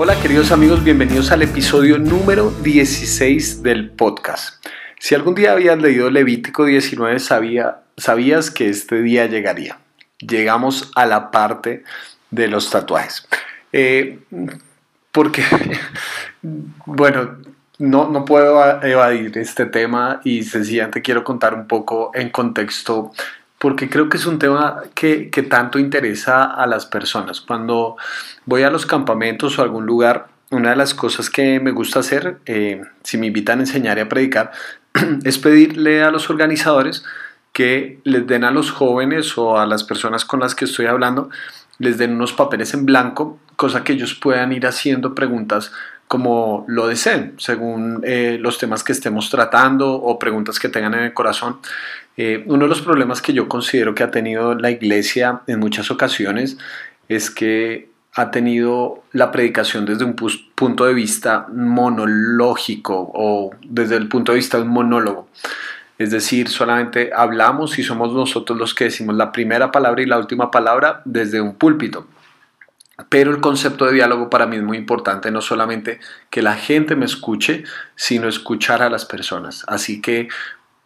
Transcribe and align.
Hola 0.00 0.14
queridos 0.22 0.52
amigos, 0.52 0.84
bienvenidos 0.84 1.32
al 1.32 1.42
episodio 1.42 1.98
número 1.98 2.52
16 2.62 3.64
del 3.64 3.90
podcast. 3.90 4.64
Si 5.00 5.16
algún 5.16 5.34
día 5.34 5.50
habías 5.50 5.76
leído 5.76 6.08
Levítico 6.08 6.64
19, 6.66 7.18
sabía, 7.18 7.80
sabías 7.96 8.52
que 8.52 8.68
este 8.68 9.02
día 9.02 9.26
llegaría. 9.26 9.80
Llegamos 10.20 10.92
a 10.94 11.04
la 11.04 11.32
parte 11.32 11.82
de 12.30 12.46
los 12.46 12.70
tatuajes. 12.70 13.26
Eh, 13.72 14.20
porque, 15.10 15.42
bueno, 16.86 17.38
no, 17.80 18.08
no 18.08 18.24
puedo 18.24 18.80
evadir 18.80 19.36
este 19.36 19.66
tema 19.66 20.20
y 20.22 20.44
sencillamente 20.44 21.02
quiero 21.02 21.24
contar 21.24 21.54
un 21.54 21.66
poco 21.66 22.12
en 22.14 22.30
contexto 22.30 23.10
porque 23.58 23.88
creo 23.88 24.08
que 24.08 24.16
es 24.16 24.26
un 24.26 24.38
tema 24.38 24.82
que, 24.94 25.30
que, 25.30 25.42
tanto 25.42 25.78
interesa 25.78 26.44
a 26.44 26.66
las 26.66 26.86
personas. 26.86 27.40
Cuando 27.40 27.96
voy 28.46 28.62
a 28.62 28.70
los 28.70 28.86
campamentos 28.86 29.58
o 29.58 29.62
a 29.62 29.64
algún 29.64 29.84
lugar, 29.84 30.28
una 30.50 30.70
de 30.70 30.76
las 30.76 30.94
cosas 30.94 31.28
que 31.28 31.60
me 31.60 31.72
gusta 31.72 32.00
hacer, 32.00 32.38
eh, 32.46 32.82
si 33.02 33.18
me 33.18 33.26
invitan 33.26 33.58
a 33.58 33.62
enseñar 33.62 33.98
y 33.98 34.02
a 34.02 34.08
predicar, 34.08 34.52
es 35.24 35.38
pedirle 35.38 36.02
a 36.02 36.10
los 36.10 36.30
organizadores 36.30 37.04
que 37.52 37.98
les 38.04 38.26
den 38.26 38.44
a 38.44 38.50
los 38.50 38.70
jóvenes 38.70 39.36
o 39.36 39.58
a 39.58 39.66
las 39.66 39.82
personas 39.82 40.24
con 40.24 40.40
las 40.40 40.54
que 40.54 40.64
estoy 40.64 40.86
hablando, 40.86 41.28
les 41.78 41.98
den 41.98 42.12
unos 42.12 42.32
papeles 42.32 42.72
en 42.74 42.86
blanco, 42.86 43.38
cosa 43.56 43.84
que 43.84 43.94
ellos 43.94 44.14
puedan 44.14 44.52
ir 44.52 44.66
haciendo 44.66 45.14
preguntas 45.14 45.72
como 46.08 46.64
lo 46.68 46.88
deseen, 46.88 47.34
según 47.38 48.00
eh, 48.02 48.38
los 48.40 48.58
temas 48.58 48.82
que 48.82 48.92
estemos 48.92 49.28
tratando 49.30 49.92
o 49.94 50.18
preguntas 50.18 50.58
que 50.58 50.70
tengan 50.70 50.94
en 50.94 51.04
el 51.04 51.14
corazón. 51.14 51.58
Eh, 52.16 52.42
uno 52.46 52.64
de 52.64 52.68
los 52.70 52.80
problemas 52.80 53.22
que 53.22 53.32
yo 53.32 53.46
considero 53.46 53.94
que 53.94 54.02
ha 54.02 54.10
tenido 54.10 54.54
la 54.54 54.70
iglesia 54.70 55.42
en 55.46 55.60
muchas 55.60 55.90
ocasiones 55.90 56.56
es 57.08 57.30
que 57.30 57.90
ha 58.14 58.30
tenido 58.30 59.04
la 59.12 59.30
predicación 59.30 59.84
desde 59.84 60.04
un 60.04 60.16
punto 60.54 60.86
de 60.86 60.94
vista 60.94 61.46
monológico 61.52 63.12
o 63.14 63.50
desde 63.62 63.96
el 63.96 64.08
punto 64.08 64.32
de 64.32 64.36
vista 64.36 64.56
de 64.56 64.64
un 64.64 64.70
monólogo. 64.70 65.28
Es 65.98 66.10
decir, 66.10 66.48
solamente 66.48 67.10
hablamos 67.14 67.78
y 67.78 67.82
somos 67.82 68.12
nosotros 68.12 68.58
los 68.58 68.74
que 68.74 68.84
decimos 68.84 69.14
la 69.14 69.30
primera 69.30 69.70
palabra 69.70 70.02
y 70.02 70.06
la 70.06 70.18
última 70.18 70.50
palabra 70.50 71.02
desde 71.04 71.40
un 71.40 71.54
púlpito. 71.54 72.06
Pero 73.08 73.30
el 73.30 73.40
concepto 73.40 73.86
de 73.86 73.92
diálogo 73.92 74.28
para 74.28 74.46
mí 74.46 74.56
es 74.56 74.62
muy 74.62 74.76
importante, 74.76 75.30
no 75.30 75.40
solamente 75.40 76.00
que 76.30 76.42
la 76.42 76.54
gente 76.54 76.96
me 76.96 77.04
escuche, 77.04 77.64
sino 77.94 78.28
escuchar 78.28 78.82
a 78.82 78.90
las 78.90 79.04
personas. 79.04 79.64
Así 79.68 80.00
que 80.00 80.28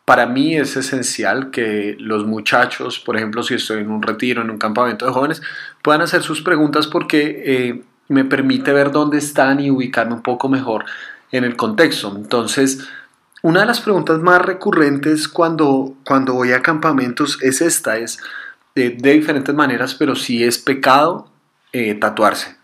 para 0.05 0.27
mí 0.27 0.57
es 0.57 0.77
esencial 0.77 1.51
que 1.51 1.97
los 1.99 2.27
muchachos, 2.27 2.99
por 2.99 3.17
ejemplo, 3.17 3.43
si 3.43 3.55
estoy 3.55 3.81
en 3.81 3.91
un 3.91 4.03
retiro, 4.03 4.43
en 4.43 4.51
un 4.51 4.59
campamento 4.59 5.07
de 5.07 5.13
jóvenes, 5.13 5.43
puedan 5.81 6.03
hacer 6.03 6.23
sus 6.23 6.43
preguntas 6.43 6.87
porque 6.87 7.43
eh, 7.47 7.83
me 8.09 8.25
permite 8.25 8.73
ver 8.73 8.91
dónde 8.91 9.19
están 9.19 9.61
y 9.61 9.71
ubicarme 9.71 10.15
un 10.15 10.23
poco 10.23 10.49
mejor 10.49 10.85
en 11.31 11.45
el 11.45 11.57
contexto. 11.57 12.13
Entonces, 12.15 12.87
una 13.41 13.61
de 13.61 13.67
las 13.67 13.81
preguntas 13.81 14.19
más 14.21 14.43
recurrentes 14.43 15.29
cuando, 15.29 15.95
cuando 16.05 16.35
voy 16.35 16.53
a 16.53 16.63
campamentos 16.63 17.39
es 17.43 17.63
esta, 17.63 17.97
es 17.97 18.19
de, 18.75 18.91
de 18.91 19.13
diferentes 19.13 19.55
maneras, 19.55 19.95
pero 19.95 20.15
si 20.15 20.45
es 20.45 20.59
pecado 20.59 21.32
eh, 21.73 21.95
tatuarse. 21.95 22.57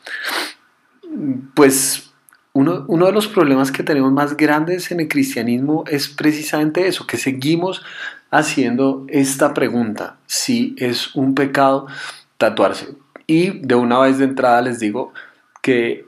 Pues 1.55 2.09
uno, 2.53 3.07
de 3.07 3.13
los 3.13 3.29
problemas 3.29 3.71
que 3.71 3.83
tenemos 3.83 4.13
más 4.13 4.37
grandes 4.37 4.91
en 4.91 5.01
el 5.01 5.09
cristianismo 5.09 5.85
es 5.87 6.09
precisamente 6.09 6.89
eso, 6.89 7.07
que 7.07 7.17
seguimos 7.17 7.83
haciendo 8.31 9.07
esta 9.09 9.55
pregunta, 9.55 10.17
si 10.27 10.75
es 10.77 11.15
un 11.15 11.35
pecado 11.35 11.87
tatuarse. 12.37 12.97
Y 13.27 13.51
de 13.61 13.75
una 13.77 14.01
vez 14.01 14.19
de 14.19 14.25
entrada 14.25 14.61
les 14.63 14.81
digo 14.81 15.13
que 15.63 16.07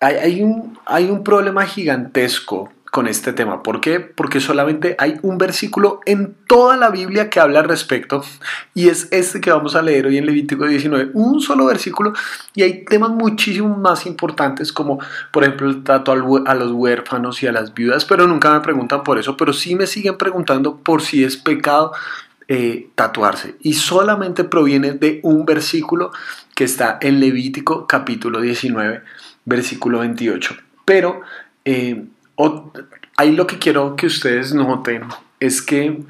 hay, 0.00 0.42
un, 0.42 0.78
hay 0.84 1.10
un 1.10 1.24
problema 1.24 1.66
gigantesco 1.66 2.70
con 2.94 3.08
este 3.08 3.32
tema. 3.32 3.64
¿Por 3.64 3.80
qué? 3.80 3.98
Porque 3.98 4.40
solamente 4.40 4.94
hay 5.00 5.18
un 5.22 5.36
versículo 5.36 5.98
en 6.06 6.36
toda 6.46 6.76
la 6.76 6.90
Biblia 6.90 7.28
que 7.28 7.40
habla 7.40 7.58
al 7.58 7.68
respecto 7.68 8.22
y 8.72 8.88
es 8.88 9.08
este 9.10 9.40
que 9.40 9.50
vamos 9.50 9.74
a 9.74 9.82
leer 9.82 10.06
hoy 10.06 10.16
en 10.16 10.26
Levítico 10.26 10.64
19. 10.64 11.10
Un 11.12 11.40
solo 11.40 11.66
versículo 11.66 12.12
y 12.54 12.62
hay 12.62 12.84
temas 12.84 13.10
muchísimo 13.10 13.76
más 13.76 14.06
importantes 14.06 14.72
como 14.72 15.00
por 15.32 15.42
ejemplo 15.42 15.68
el 15.68 15.82
trato 15.82 16.12
a 16.12 16.54
los 16.54 16.70
huérfanos 16.70 17.42
y 17.42 17.48
a 17.48 17.52
las 17.52 17.74
viudas, 17.74 18.04
pero 18.04 18.28
nunca 18.28 18.52
me 18.52 18.60
preguntan 18.60 19.02
por 19.02 19.18
eso, 19.18 19.36
pero 19.36 19.52
sí 19.52 19.74
me 19.74 19.88
siguen 19.88 20.16
preguntando 20.16 20.76
por 20.76 21.02
si 21.02 21.24
es 21.24 21.36
pecado 21.36 21.90
eh, 22.46 22.90
tatuarse 22.94 23.56
y 23.60 23.74
solamente 23.74 24.44
proviene 24.44 24.92
de 24.92 25.18
un 25.24 25.44
versículo 25.44 26.12
que 26.54 26.62
está 26.62 26.98
en 27.00 27.18
Levítico 27.18 27.88
capítulo 27.88 28.40
19 28.40 29.02
versículo 29.46 29.98
28. 29.98 30.54
Pero 30.84 31.22
eh, 31.64 32.04
ahí 33.16 33.32
lo 33.32 33.46
que 33.46 33.58
quiero 33.58 33.96
que 33.96 34.06
ustedes 34.06 34.54
noten 34.54 35.04
es 35.40 35.62
que 35.62 36.02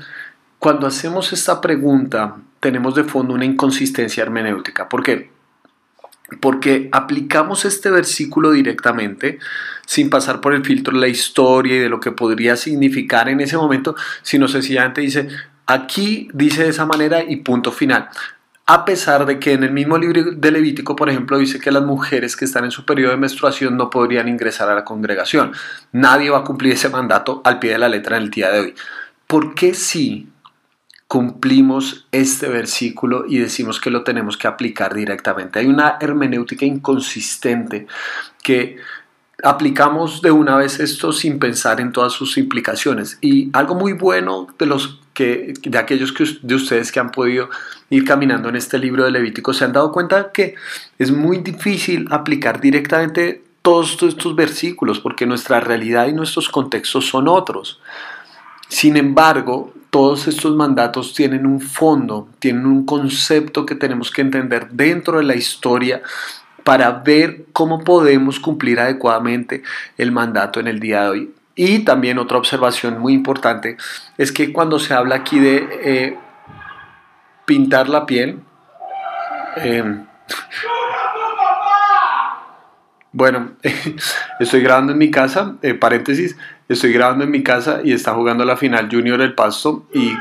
cuando 0.58 0.86
hacemos 0.86 1.32
esta 1.32 1.60
pregunta 1.60 2.36
tenemos 2.60 2.94
de 2.94 3.04
fondo 3.04 3.34
una 3.34 3.44
inconsistencia 3.44 4.22
hermenéutica. 4.22 4.88
¿Por 4.88 5.02
qué? 5.02 5.30
Porque 6.40 6.88
aplicamos 6.92 7.66
este 7.66 7.90
versículo 7.90 8.52
directamente 8.52 9.38
sin 9.86 10.08
pasar 10.08 10.40
por 10.40 10.54
el 10.54 10.64
filtro 10.64 10.94
de 10.94 11.00
la 11.00 11.08
historia 11.08 11.76
y 11.76 11.80
de 11.80 11.90
lo 11.90 12.00
que 12.00 12.12
podría 12.12 12.56
significar 12.56 13.28
en 13.28 13.40
ese 13.40 13.58
momento, 13.58 13.94
sino 14.22 14.48
sencillamente 14.48 15.02
dice, 15.02 15.28
aquí 15.66 16.28
dice 16.32 16.64
de 16.64 16.70
esa 16.70 16.86
manera 16.86 17.22
y 17.22 17.36
punto 17.36 17.70
final 17.70 18.08
a 18.66 18.84
pesar 18.84 19.26
de 19.26 19.38
que 19.38 19.52
en 19.52 19.62
el 19.62 19.72
mismo 19.72 19.98
libro 19.98 20.32
de 20.32 20.50
Levítico, 20.50 20.96
por 20.96 21.10
ejemplo, 21.10 21.36
dice 21.36 21.60
que 21.60 21.70
las 21.70 21.84
mujeres 21.84 22.34
que 22.34 22.46
están 22.46 22.64
en 22.64 22.70
su 22.70 22.86
periodo 22.86 23.10
de 23.10 23.18
menstruación 23.18 23.76
no 23.76 23.90
podrían 23.90 24.26
ingresar 24.26 24.70
a 24.70 24.74
la 24.74 24.84
congregación. 24.84 25.52
Nadie 25.92 26.30
va 26.30 26.38
a 26.38 26.44
cumplir 26.44 26.72
ese 26.72 26.88
mandato 26.88 27.42
al 27.44 27.58
pie 27.58 27.72
de 27.72 27.78
la 27.78 27.90
letra 27.90 28.16
en 28.16 28.22
el 28.22 28.30
día 28.30 28.50
de 28.50 28.60
hoy. 28.60 28.74
¿Por 29.26 29.54
qué 29.54 29.74
si 29.74 30.28
cumplimos 31.08 32.08
este 32.10 32.48
versículo 32.48 33.26
y 33.28 33.38
decimos 33.38 33.80
que 33.80 33.90
lo 33.90 34.02
tenemos 34.02 34.38
que 34.38 34.48
aplicar 34.48 34.94
directamente? 34.94 35.58
Hay 35.58 35.66
una 35.66 35.98
hermenéutica 36.00 36.64
inconsistente 36.64 37.86
que 38.42 38.78
aplicamos 39.44 40.22
de 40.22 40.30
una 40.30 40.56
vez 40.56 40.80
esto 40.80 41.12
sin 41.12 41.38
pensar 41.38 41.80
en 41.80 41.92
todas 41.92 42.12
sus 42.12 42.38
implicaciones. 42.38 43.18
Y 43.20 43.50
algo 43.52 43.74
muy 43.74 43.92
bueno 43.92 44.48
de 44.58 44.66
los 44.66 45.00
que 45.12 45.54
de 45.62 45.78
aquellos 45.78 46.12
que, 46.12 46.24
de 46.42 46.54
ustedes 46.54 46.90
que 46.90 46.98
han 46.98 47.10
podido 47.10 47.50
ir 47.90 48.04
caminando 48.04 48.48
en 48.48 48.56
este 48.56 48.78
libro 48.78 49.04
de 49.04 49.12
Levítico 49.12 49.52
se 49.52 49.64
han 49.64 49.72
dado 49.72 49.92
cuenta 49.92 50.32
que 50.32 50.56
es 50.98 51.12
muy 51.12 51.38
difícil 51.38 52.08
aplicar 52.10 52.60
directamente 52.60 53.44
todos 53.62 54.02
estos 54.02 54.34
versículos 54.34 54.98
porque 54.98 55.26
nuestra 55.26 55.60
realidad 55.60 56.08
y 56.08 56.12
nuestros 56.12 56.48
contextos 56.48 57.06
son 57.06 57.28
otros. 57.28 57.80
Sin 58.68 58.96
embargo, 58.96 59.72
todos 59.90 60.26
estos 60.26 60.56
mandatos 60.56 61.14
tienen 61.14 61.46
un 61.46 61.60
fondo, 61.60 62.28
tienen 62.40 62.66
un 62.66 62.84
concepto 62.84 63.64
que 63.64 63.76
tenemos 63.76 64.10
que 64.10 64.22
entender 64.22 64.68
dentro 64.70 65.18
de 65.18 65.24
la 65.24 65.36
historia 65.36 66.02
para 66.64 66.90
ver 66.90 67.44
cómo 67.52 67.84
podemos 67.84 68.40
cumplir 68.40 68.80
adecuadamente 68.80 69.62
el 69.98 70.10
mandato 70.10 70.60
en 70.60 70.66
el 70.66 70.80
día 70.80 71.02
de 71.02 71.08
hoy. 71.08 71.34
Y 71.54 71.80
también 71.80 72.18
otra 72.18 72.38
observación 72.38 72.98
muy 72.98 73.12
importante 73.12 73.76
es 74.18 74.32
que 74.32 74.52
cuando 74.52 74.78
se 74.78 74.94
habla 74.94 75.16
aquí 75.16 75.38
de 75.38 75.68
eh, 75.82 76.18
pintar 77.44 77.88
la 77.88 78.06
piel, 78.06 78.40
em, 79.56 80.04
bueno, 83.12 83.52
estoy 84.40 84.60
grabando 84.62 84.92
en 84.92 84.98
mi 84.98 85.10
casa, 85.10 85.54
eh, 85.62 85.74
paréntesis, 85.74 86.36
estoy 86.68 86.92
grabando 86.92 87.24
en 87.24 87.30
mi 87.30 87.44
casa 87.44 87.80
y 87.84 87.92
está 87.92 88.14
jugando 88.14 88.44
la 88.44 88.56
final 88.56 88.88
Junior 88.90 89.20
el 89.20 89.34
Pasto 89.34 89.86
y 89.94 90.12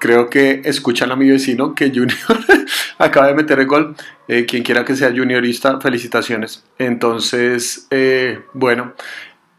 creo 0.00 0.28
que 0.28 0.62
escuchan 0.64 1.12
a 1.12 1.16
mi 1.16 1.30
vecino 1.30 1.74
que 1.74 1.90
Junior 1.90 2.18
acaba 2.98 3.28
de 3.28 3.34
meter 3.34 3.60
el 3.60 3.66
gol. 3.66 3.94
Eh, 4.26 4.46
quien 4.46 4.62
quiera 4.62 4.84
que 4.84 4.96
sea 4.96 5.10
juniorista, 5.10 5.80
felicitaciones. 5.80 6.64
Entonces, 6.78 7.88
bueno, 8.52 8.94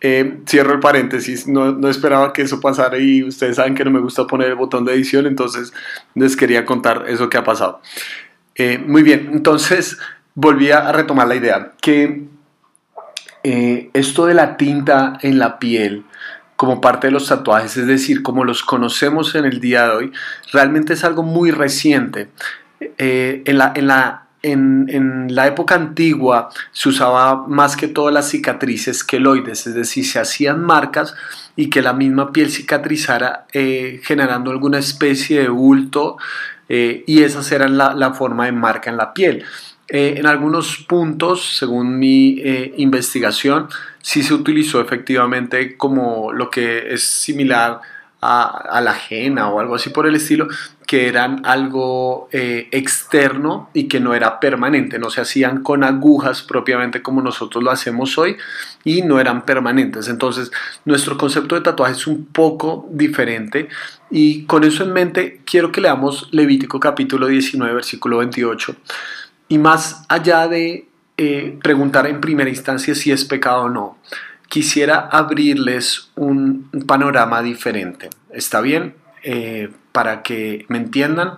eh, 0.04 0.40
cierro 0.48 0.74
el 0.74 0.80
paréntesis, 0.80 1.48
no, 1.48 1.74
no, 1.74 1.88
esperaba 1.88 2.34
que 2.34 2.42
eso 2.42 2.60
pasara 2.60 2.98
y 2.98 3.24
ustedes 3.24 3.58
saben 3.58 3.76
que 3.76 3.86
no 3.86 3.92
me 3.92 4.00
gusta 4.00 4.26
poner 4.26 4.48
el 4.48 4.56
botón 4.56 4.84
de 4.84 4.94
edición, 4.94 5.28
entonces 5.28 5.72
les 6.16 6.36
quería 6.36 6.66
contar 6.66 7.06
eso 7.08 7.30
que 7.30 7.38
ha 7.38 7.44
pasado. 7.44 7.82
Eh, 8.56 8.80
muy 8.80 9.04
bien, 9.04 9.30
entonces 9.32 10.00
volví 10.34 10.72
a 10.72 10.92
retomar 10.92 11.28
la 11.28 11.36
idea, 11.36 11.74
que 11.80 12.24
eh, 13.44 13.92
esto 13.94 14.26
de 14.26 14.34
la 14.34 14.58
tinta 14.58 15.20
en 15.22 15.38
la 15.38 15.60
piel 15.60 16.04
como 16.62 16.80
parte 16.80 17.08
de 17.08 17.12
los 17.12 17.28
tatuajes, 17.28 17.76
es 17.76 17.88
decir, 17.88 18.22
como 18.22 18.44
los 18.44 18.62
conocemos 18.62 19.34
en 19.34 19.46
el 19.46 19.60
día 19.60 19.86
de 19.86 19.90
hoy, 19.90 20.12
realmente 20.54 20.94
es 20.94 21.04
algo 21.04 21.24
muy 21.24 21.50
reciente. 21.50 22.30
en, 22.80 23.58
la, 23.58 23.72
en 23.74 23.88
la 23.88 24.28
en, 24.44 25.26
la 25.34 25.48
época 25.48 25.74
antigua 25.74 26.50
se 26.72 26.90
usaba 26.90 27.48
más 27.48 27.76
que 27.76 27.88
todas 27.88 28.14
las 28.14 28.30
cicatrices 28.30 29.04
queloides, 29.04 29.66
es 29.66 29.74
decir, 29.74 30.06
se 30.06 30.20
hacían 30.20 30.64
marcas 30.64 31.16
y 31.56 31.72
que 31.72 31.82
la 31.82 31.94
misma 31.94 32.32
piel 32.32 32.52
cicatrizara 32.52 33.48
eh, 33.54 34.00
generando 34.04 34.52
alguna 34.52 34.78
especie 34.78 35.42
de 35.42 35.50
bulto 35.50 36.18
eh, 36.70 37.04
y 37.08 37.24
esas 37.24 37.52
eran 37.52 37.76
la, 37.76 37.96
la, 37.96 38.14
forma 38.14 38.46
de 38.46 38.52
marca 38.52 38.92
en 38.92 38.98
la 38.98 39.16
piel. 39.16 39.46
Eh, 39.94 40.16
en 40.20 40.26
algunos 40.26 40.78
puntos, 40.88 41.58
según 41.58 42.00
mi 42.00 42.40
eh, 42.40 42.74
investigación, 42.78 43.68
sí 44.02 44.24
se 44.24 44.34
utilizó 44.34 44.80
efectivamente 44.80 45.76
como 45.76 46.32
lo 46.32 46.50
que 46.50 46.94
es 46.94 47.04
similar 47.04 47.82
a, 48.22 48.80
la 48.82 48.92
ajena 48.92 49.50
o 49.50 49.60
algo 49.60 49.76
así 49.76 49.90
por 49.90 50.08
el 50.08 50.16
estilo, 50.16 50.48
que 50.88 51.10
eran 51.10 51.42
algo 51.46 52.30
eh, 52.32 52.70
externo 52.72 53.70
y 53.74 53.90
que 53.90 54.00
no 54.00 54.14
era 54.14 54.40
permanente, 54.40 54.98
no 54.98 55.10
se 55.10 55.20
hacían 55.20 55.62
con 55.62 55.84
agujas 55.84 56.42
propiamente 56.42 57.02
como 57.02 57.22
nosotros 57.22 57.62
lo 57.62 57.72
hacemos 57.72 58.18
hoy 58.18 58.38
y 58.86 59.02
no 59.02 59.20
eran 59.20 59.46
permanentes. 59.46 60.08
Entonces, 60.08 60.52
nuestro 60.86 61.18
concepto 61.18 61.56
de 61.56 61.62
tatuaje 61.62 61.96
es 61.96 62.08
un 62.08 62.28
poco 62.28 62.88
diferente 62.92 63.68
y 64.10 64.46
con 64.46 64.64
eso 64.64 64.86
en 64.86 64.94
mente 64.94 65.42
quiero 65.44 65.70
que 65.70 65.82
leamos 65.82 66.30
Levítico 66.32 66.80
capítulo 66.80 67.28
19, 67.28 67.74
versículo 67.74 68.20
28. 68.20 68.74
Y 69.52 69.58
más 69.58 70.06
allá 70.08 70.48
de 70.48 70.88
eh, 71.18 71.60
preguntar 71.62 72.08
en 72.08 72.22
primera 72.22 72.50
instancia 72.50 72.96
si 72.96 73.12
es 73.12 73.26
pecado 73.26 73.64
o 73.64 73.70
no, 73.70 73.98
quisiera 74.48 75.10
abrirles 75.12 76.10
un 76.16 76.70
panorama 76.88 77.42
diferente. 77.42 78.10
¿Está 78.32 78.62
bien? 78.62 78.96
Eh, 79.24 79.70
para 79.92 80.24
que 80.24 80.66
me 80.70 80.78
entiendan 80.78 81.34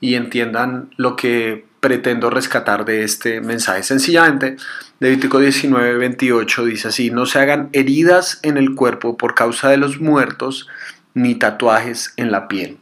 y 0.00 0.14
entiendan 0.14 0.90
lo 0.98 1.16
que 1.16 1.64
pretendo 1.80 2.30
rescatar 2.30 2.84
de 2.84 3.02
este 3.02 3.40
mensaje. 3.40 3.82
Sencillamente, 3.82 4.54
Levítico 5.00 5.40
19, 5.40 5.96
28 5.96 6.64
dice 6.64 6.86
así, 6.86 7.10
no 7.10 7.26
se 7.26 7.40
hagan 7.40 7.70
heridas 7.72 8.38
en 8.44 8.56
el 8.56 8.76
cuerpo 8.76 9.16
por 9.16 9.34
causa 9.34 9.68
de 9.68 9.78
los 9.78 10.00
muertos, 10.00 10.68
ni 11.12 11.34
tatuajes 11.34 12.12
en 12.16 12.30
la 12.30 12.46
piel 12.46 12.78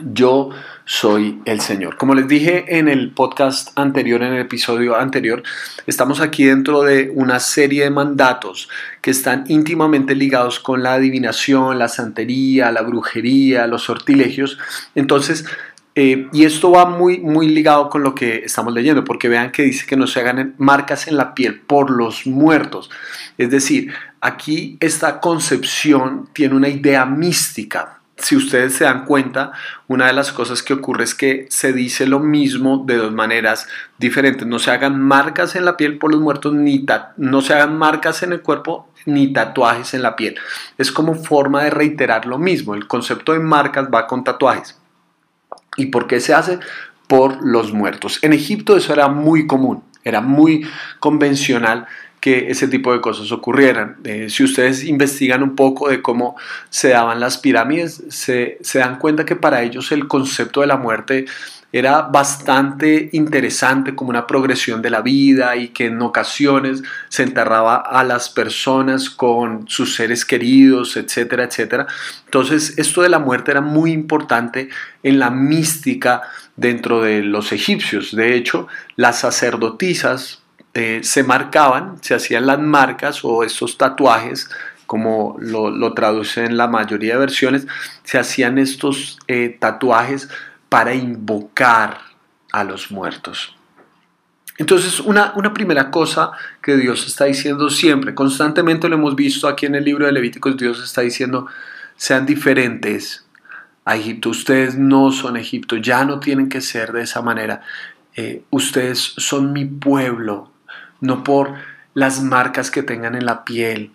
yo 0.00 0.50
soy 0.84 1.40
el 1.44 1.60
Señor. 1.60 1.96
Como 1.96 2.14
les 2.14 2.26
dije 2.26 2.78
en 2.78 2.88
el 2.88 3.10
podcast 3.10 3.78
anterior, 3.78 4.22
en 4.22 4.32
el 4.32 4.40
episodio 4.40 4.96
anterior, 4.96 5.42
estamos 5.86 6.20
aquí 6.20 6.44
dentro 6.44 6.82
de 6.82 7.12
una 7.14 7.40
serie 7.40 7.84
de 7.84 7.90
mandatos 7.90 8.68
que 9.00 9.10
están 9.10 9.44
íntimamente 9.48 10.14
ligados 10.14 10.60
con 10.60 10.82
la 10.82 10.94
adivinación, 10.94 11.78
la 11.78 11.88
santería, 11.88 12.72
la 12.72 12.82
brujería, 12.82 13.66
los 13.66 13.82
sortilegios. 13.82 14.58
Entonces, 14.94 15.44
eh, 15.94 16.26
y 16.32 16.44
esto 16.44 16.70
va 16.70 16.86
muy, 16.86 17.18
muy 17.18 17.48
ligado 17.48 17.90
con 17.90 18.02
lo 18.02 18.14
que 18.14 18.44
estamos 18.46 18.72
leyendo, 18.72 19.04
porque 19.04 19.28
vean 19.28 19.52
que 19.52 19.64
dice 19.64 19.84
que 19.86 19.96
no 19.96 20.06
se 20.06 20.20
hagan 20.20 20.54
marcas 20.56 21.06
en 21.06 21.18
la 21.18 21.34
piel 21.34 21.60
por 21.60 21.90
los 21.90 22.26
muertos. 22.26 22.90
Es 23.36 23.50
decir, 23.50 23.92
aquí 24.22 24.78
esta 24.80 25.20
concepción 25.20 26.30
tiene 26.32 26.54
una 26.54 26.68
idea 26.68 27.04
mística 27.04 27.98
si 28.22 28.36
ustedes 28.36 28.74
se 28.74 28.84
dan 28.84 29.04
cuenta, 29.04 29.52
una 29.88 30.06
de 30.06 30.12
las 30.12 30.32
cosas 30.32 30.62
que 30.62 30.74
ocurre 30.74 31.04
es 31.04 31.14
que 31.14 31.46
se 31.50 31.72
dice 31.72 32.06
lo 32.06 32.20
mismo 32.20 32.84
de 32.86 32.96
dos 32.96 33.12
maneras 33.12 33.66
diferentes. 33.98 34.46
No 34.46 34.58
se 34.60 34.70
hagan 34.70 35.00
marcas 35.00 35.56
en 35.56 35.64
la 35.64 35.76
piel 35.76 35.98
por 35.98 36.12
los 36.12 36.20
muertos, 36.20 36.54
ni 36.54 36.86
no 37.16 37.42
se 37.42 37.54
hagan 37.54 37.76
marcas 37.76 38.22
en 38.22 38.32
el 38.32 38.40
cuerpo, 38.40 38.88
ni 39.06 39.32
tatuajes 39.32 39.94
en 39.94 40.02
la 40.02 40.14
piel. 40.14 40.36
Es 40.78 40.92
como 40.92 41.14
forma 41.14 41.64
de 41.64 41.70
reiterar 41.70 42.26
lo 42.26 42.38
mismo. 42.38 42.74
El 42.74 42.86
concepto 42.86 43.32
de 43.32 43.40
marcas 43.40 43.88
va 43.92 44.06
con 44.06 44.22
tatuajes. 44.22 44.78
¿Y 45.76 45.86
por 45.86 46.06
qué 46.06 46.20
se 46.20 46.32
hace? 46.32 46.60
Por 47.08 47.44
los 47.44 47.72
muertos. 47.72 48.20
En 48.22 48.32
Egipto 48.32 48.76
eso 48.76 48.92
era 48.92 49.08
muy 49.08 49.48
común, 49.48 49.82
era 50.04 50.20
muy 50.20 50.66
convencional 51.00 51.86
que 52.22 52.52
ese 52.52 52.68
tipo 52.68 52.92
de 52.92 53.00
cosas 53.00 53.32
ocurrieran. 53.32 53.96
Eh, 54.04 54.30
si 54.30 54.44
ustedes 54.44 54.84
investigan 54.84 55.42
un 55.42 55.56
poco 55.56 55.88
de 55.88 56.00
cómo 56.00 56.36
se 56.70 56.90
daban 56.90 57.18
las 57.18 57.36
pirámides, 57.36 58.04
se, 58.10 58.58
se 58.60 58.78
dan 58.78 59.00
cuenta 59.00 59.24
que 59.24 59.34
para 59.34 59.62
ellos 59.62 59.90
el 59.90 60.06
concepto 60.06 60.60
de 60.60 60.68
la 60.68 60.76
muerte 60.76 61.24
era 61.72 62.02
bastante 62.02 63.08
interesante 63.12 63.96
como 63.96 64.10
una 64.10 64.28
progresión 64.28 64.82
de 64.82 64.90
la 64.90 65.00
vida 65.00 65.56
y 65.56 65.70
que 65.70 65.86
en 65.86 66.00
ocasiones 66.00 66.84
se 67.08 67.24
enterraba 67.24 67.76
a 67.76 68.04
las 68.04 68.28
personas 68.28 69.10
con 69.10 69.68
sus 69.68 69.96
seres 69.96 70.24
queridos, 70.24 70.96
etcétera, 70.96 71.42
etcétera. 71.42 71.88
Entonces 72.26 72.78
esto 72.78 73.02
de 73.02 73.08
la 73.08 73.18
muerte 73.18 73.50
era 73.50 73.62
muy 73.62 73.90
importante 73.90 74.68
en 75.02 75.18
la 75.18 75.30
mística 75.30 76.22
dentro 76.54 77.02
de 77.02 77.22
los 77.22 77.50
egipcios. 77.50 78.14
De 78.14 78.36
hecho, 78.36 78.68
las 78.94 79.18
sacerdotisas 79.18 80.41
eh, 80.74 81.00
se 81.02 81.22
marcaban, 81.22 82.02
se 82.02 82.14
hacían 82.14 82.46
las 82.46 82.58
marcas 82.58 83.24
o 83.24 83.44
estos 83.44 83.76
tatuajes, 83.78 84.50
como 84.86 85.36
lo, 85.38 85.70
lo 85.70 85.94
traducen 85.94 86.46
en 86.46 86.56
la 86.56 86.68
mayoría 86.68 87.14
de 87.14 87.20
versiones, 87.20 87.66
se 88.04 88.18
hacían 88.18 88.58
estos 88.58 89.18
eh, 89.28 89.56
tatuajes 89.58 90.28
para 90.68 90.94
invocar 90.94 91.98
a 92.52 92.64
los 92.64 92.90
muertos. 92.90 93.56
Entonces, 94.58 95.00
una, 95.00 95.32
una, 95.34 95.52
primera 95.54 95.90
cosa 95.90 96.32
que 96.62 96.76
Dios 96.76 97.06
está 97.06 97.24
diciendo 97.24 97.70
siempre, 97.70 98.14
constantemente 98.14 98.88
lo 98.88 98.96
hemos 98.96 99.16
visto 99.16 99.48
aquí 99.48 99.66
en 99.66 99.74
el 99.74 99.84
libro 99.84 100.06
de 100.06 100.12
Levíticos, 100.12 100.56
Dios 100.56 100.82
está 100.82 101.00
diciendo, 101.00 101.46
sean 101.96 102.26
diferentes 102.26 103.26
a 103.84 103.96
Egipto, 103.96 104.28
ustedes 104.28 104.76
no 104.76 105.10
son 105.10 105.36
Egipto, 105.36 105.76
ya 105.76 106.04
no 106.04 106.20
tienen 106.20 106.48
que 106.48 106.60
ser 106.60 106.92
de 106.92 107.02
esa 107.02 107.22
manera, 107.22 107.62
eh, 108.14 108.44
ustedes 108.50 109.14
son 109.16 109.52
mi 109.52 109.64
pueblo, 109.64 110.51
no 111.02 111.24
por 111.24 111.52
las 111.92 112.22
marcas 112.22 112.70
que 112.70 112.82
tengan 112.82 113.14
en 113.14 113.26
la 113.26 113.44
piel. 113.44 113.92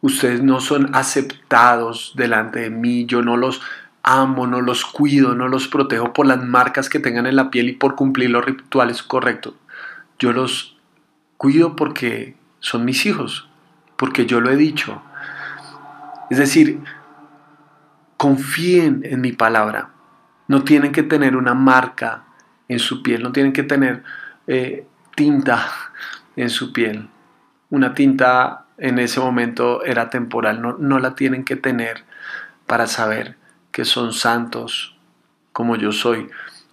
Ustedes 0.00 0.42
no 0.42 0.60
son 0.60 0.94
aceptados 0.94 2.12
delante 2.14 2.60
de 2.60 2.70
mí, 2.70 3.06
yo 3.06 3.22
no 3.22 3.36
los 3.36 3.60
amo, 4.04 4.46
no 4.46 4.60
los 4.60 4.84
cuido, 4.84 5.34
no 5.34 5.48
los 5.48 5.66
protejo 5.66 6.12
por 6.12 6.26
las 6.26 6.44
marcas 6.44 6.88
que 6.88 7.00
tengan 7.00 7.26
en 7.26 7.36
la 7.36 7.50
piel 7.50 7.68
y 7.68 7.72
por 7.72 7.96
cumplir 7.96 8.30
los 8.30 8.44
rituales 8.44 9.02
correctos. 9.02 9.54
Yo 10.18 10.32
los 10.32 10.76
cuido 11.36 11.74
porque 11.74 12.36
son 12.60 12.84
mis 12.84 13.06
hijos, 13.06 13.48
porque 13.96 14.26
yo 14.26 14.40
lo 14.40 14.50
he 14.50 14.56
dicho. 14.56 15.02
Es 16.30 16.38
decir, 16.38 16.80
confíen 18.16 19.02
en 19.04 19.20
mi 19.20 19.32
palabra. 19.32 19.90
No 20.48 20.64
tienen 20.64 20.92
que 20.92 21.02
tener 21.02 21.36
una 21.36 21.54
marca 21.54 22.24
en 22.68 22.78
su 22.78 23.02
piel, 23.02 23.22
no 23.22 23.32
tienen 23.32 23.52
que 23.52 23.62
tener 23.62 24.02
eh, 24.46 24.86
tinta 25.14 25.68
en 26.36 26.50
su 26.50 26.72
piel. 26.72 27.08
Una 27.70 27.94
tinta 27.94 28.66
en 28.78 28.98
ese 28.98 29.20
momento 29.20 29.84
era 29.84 30.10
temporal, 30.10 30.60
no, 30.60 30.76
no 30.78 30.98
la 30.98 31.14
tienen 31.14 31.44
que 31.44 31.56
tener 31.56 32.04
para 32.66 32.86
saber 32.86 33.36
que 33.70 33.84
son 33.84 34.12
santos 34.12 34.96
como 35.52 35.76
yo 35.76 35.92
soy. 35.92 36.28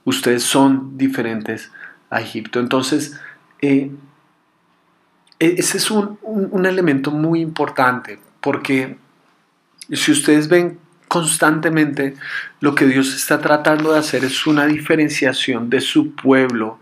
Ustedes 0.06 0.44
son 0.44 0.98
diferentes 0.98 1.72
a 2.10 2.22
Egipto. 2.22 2.60
Entonces, 2.60 3.20
eh, 3.62 3.92
e-, 5.40 5.56
ese 5.58 5.78
es 5.78 5.92
un, 5.92 6.18
un, 6.22 6.66
elemento 6.66 7.12
muy 7.12 7.42
importante 7.42 8.20
porque 8.42 8.98
si 9.92 10.12
ustedes 10.12 10.48
ven 10.48 10.80
constantemente 11.08 12.16
lo 12.60 12.76
que 12.76 12.86
Dios 12.86 13.16
está 13.16 13.40
tratando 13.42 13.94
de 13.94 14.00
hacer 14.00 14.24
es 14.24 14.46
una 14.46 14.68
diferenciación 14.68 15.70
de 15.70 15.82
su 15.82 16.14
pueblo 16.14 16.80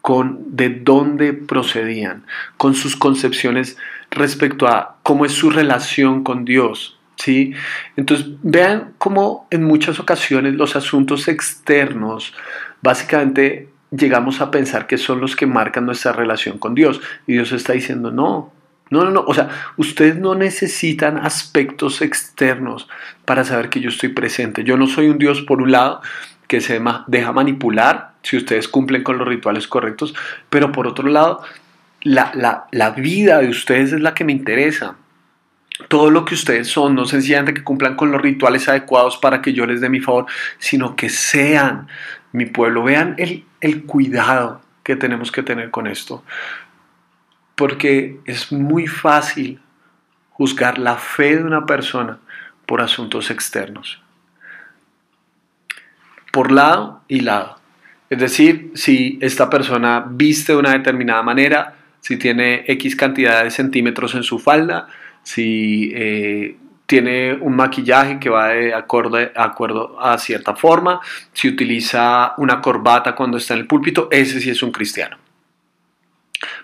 con 0.00 0.56
de 0.56 0.70
dónde 0.70 1.32
procedían, 1.32 2.24
con 2.56 2.74
sus 2.74 2.96
concepciones 2.96 3.76
respecto 4.10 4.66
a 4.66 4.96
cómo 5.02 5.24
es 5.24 5.32
su 5.32 5.50
relación 5.50 6.24
con 6.24 6.44
Dios. 6.44 6.98
¿sí? 7.16 7.52
Entonces, 7.96 8.26
vean 8.42 8.94
cómo 8.98 9.46
en 9.50 9.64
muchas 9.64 10.00
ocasiones 10.00 10.54
los 10.54 10.76
asuntos 10.76 11.28
externos 11.28 12.34
básicamente 12.82 13.68
llegamos 13.90 14.40
a 14.40 14.50
pensar 14.50 14.86
que 14.86 14.98
son 14.98 15.20
los 15.20 15.36
que 15.36 15.46
marcan 15.46 15.86
nuestra 15.86 16.12
relación 16.12 16.58
con 16.58 16.74
Dios. 16.74 17.00
Y 17.26 17.34
Dios 17.34 17.52
está 17.52 17.74
diciendo, 17.74 18.10
no, 18.10 18.52
no, 18.90 19.04
no, 19.04 19.10
no. 19.10 19.20
O 19.26 19.34
sea, 19.34 19.48
ustedes 19.76 20.16
no 20.16 20.34
necesitan 20.34 21.18
aspectos 21.18 22.02
externos 22.02 22.88
para 23.24 23.44
saber 23.44 23.68
que 23.68 23.80
yo 23.80 23.90
estoy 23.90 24.10
presente. 24.10 24.64
Yo 24.64 24.76
no 24.76 24.86
soy 24.86 25.08
un 25.08 25.18
Dios 25.18 25.42
por 25.42 25.60
un 25.60 25.72
lado 25.72 26.00
que 26.48 26.60
se 26.60 26.80
deja 27.06 27.32
manipular 27.32 28.09
si 28.22 28.36
ustedes 28.36 28.68
cumplen 28.68 29.02
con 29.02 29.18
los 29.18 29.26
rituales 29.26 29.66
correctos, 29.66 30.14
pero 30.48 30.72
por 30.72 30.86
otro 30.86 31.08
lado, 31.08 31.42
la, 32.02 32.66
la 32.70 32.90
vida 32.90 33.38
de 33.38 33.48
ustedes 33.48 33.92
es 33.92 34.00
la 34.00 34.14
que 34.14 34.24
me 34.24 34.32
interesa 34.32 34.96
todo 35.88 36.10
lo 36.10 36.24
que 36.24 36.34
ustedes 36.34 36.68
son, 36.68 36.94
no 36.94 37.06
sencillamente 37.06 37.54
que 37.54 37.64
cumplan 37.64 37.96
con 37.96 38.12
los 38.12 38.20
rituales 38.20 38.68
adecuados 38.68 39.16
para 39.16 39.40
que 39.40 39.54
yo 39.54 39.64
les 39.64 39.80
dé 39.80 39.88
mi 39.88 40.00
favor, 40.00 40.26
sino 40.58 40.94
que 40.94 41.08
sean 41.08 41.88
mi 42.32 42.46
pueblo. 42.46 42.82
Vean 42.82 43.14
el, 43.16 43.44
el, 43.62 43.84
cuidado 43.84 44.60
que 44.82 44.94
tenemos 44.96 45.32
que 45.32 45.42
tener 45.42 45.70
con 45.70 45.86
esto, 45.86 46.22
porque 47.54 48.20
es 48.26 48.52
muy 48.52 48.86
fácil 48.86 49.60
juzgar 50.30 50.78
la 50.78 50.96
fe 50.96 51.36
de 51.36 51.44
una 51.44 51.64
persona 51.64 52.18
por 52.66 52.82
asuntos 52.82 53.30
externos 53.30 54.02
por 56.30 56.52
lado 56.52 57.02
y 57.08 57.20
lado. 57.20 57.59
Es 58.10 58.18
decir, 58.18 58.72
si 58.74 59.18
esta 59.22 59.48
persona 59.48 60.04
viste 60.10 60.52
de 60.52 60.58
una 60.58 60.72
determinada 60.72 61.22
manera, 61.22 61.76
si 62.00 62.16
tiene 62.16 62.64
X 62.66 62.96
cantidad 62.96 63.44
de 63.44 63.52
centímetros 63.52 64.16
en 64.16 64.24
su 64.24 64.40
falda, 64.40 64.88
si 65.22 65.92
eh, 65.94 66.56
tiene 66.86 67.34
un 67.34 67.54
maquillaje 67.54 68.18
que 68.18 68.28
va 68.28 68.48
de 68.48 68.74
acuerdo, 68.74 70.00
a 70.00 70.18
cierta 70.18 70.56
forma, 70.56 71.00
si 71.32 71.46
utiliza 71.46 72.34
una 72.38 72.60
corbata 72.60 73.14
cuando 73.14 73.36
está 73.36 73.54
en 73.54 73.60
el 73.60 73.66
púlpito, 73.68 74.08
ese 74.10 74.40
sí 74.40 74.50
es 74.50 74.60
un 74.64 74.72
cristiano. 74.72 75.16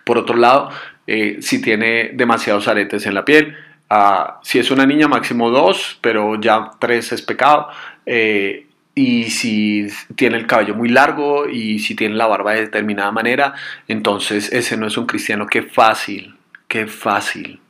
Por 0.03 0.19
otro 0.19 0.37
lado, 0.37 0.71
eh, 1.07 1.39
si 1.41 1.63
tiene 1.63 2.11
demasiados 2.15 2.67
aretes 2.67 3.07
en 3.07 3.15
la 3.15 3.25
piel, 3.25 3.55
ah, 3.89 4.41
si 4.43 4.59
es 4.59 4.73
una 4.73 4.85
niña 4.85 5.07
máximo 5.07 5.51
dos, 5.51 5.97
pero 6.01 6.41
ya 6.41 6.73
tres 6.81 7.13
es 7.13 7.23
pecado, 7.23 7.69
eh, 8.05 8.66
y 8.99 9.25
si 9.25 9.89
tiene 10.15 10.39
el 10.39 10.47
cabello 10.47 10.75
muy 10.75 10.89
largo 10.89 11.47
y 11.47 11.81
si 11.81 11.95
tiene 11.95 12.15
la 12.15 12.27
barba 12.27 12.55
de 12.55 12.63
determinada 12.63 13.13
manera, 13.13 13.53
entonces 13.89 14.51
ese 14.55 14.79
no 14.79 14.87
es 14.87 14.97
un 14.97 15.05
cristiano. 15.05 15.47
Qué 15.47 15.63
fácil, 15.63 16.35
qué 16.67 16.87
fácil 16.87 17.61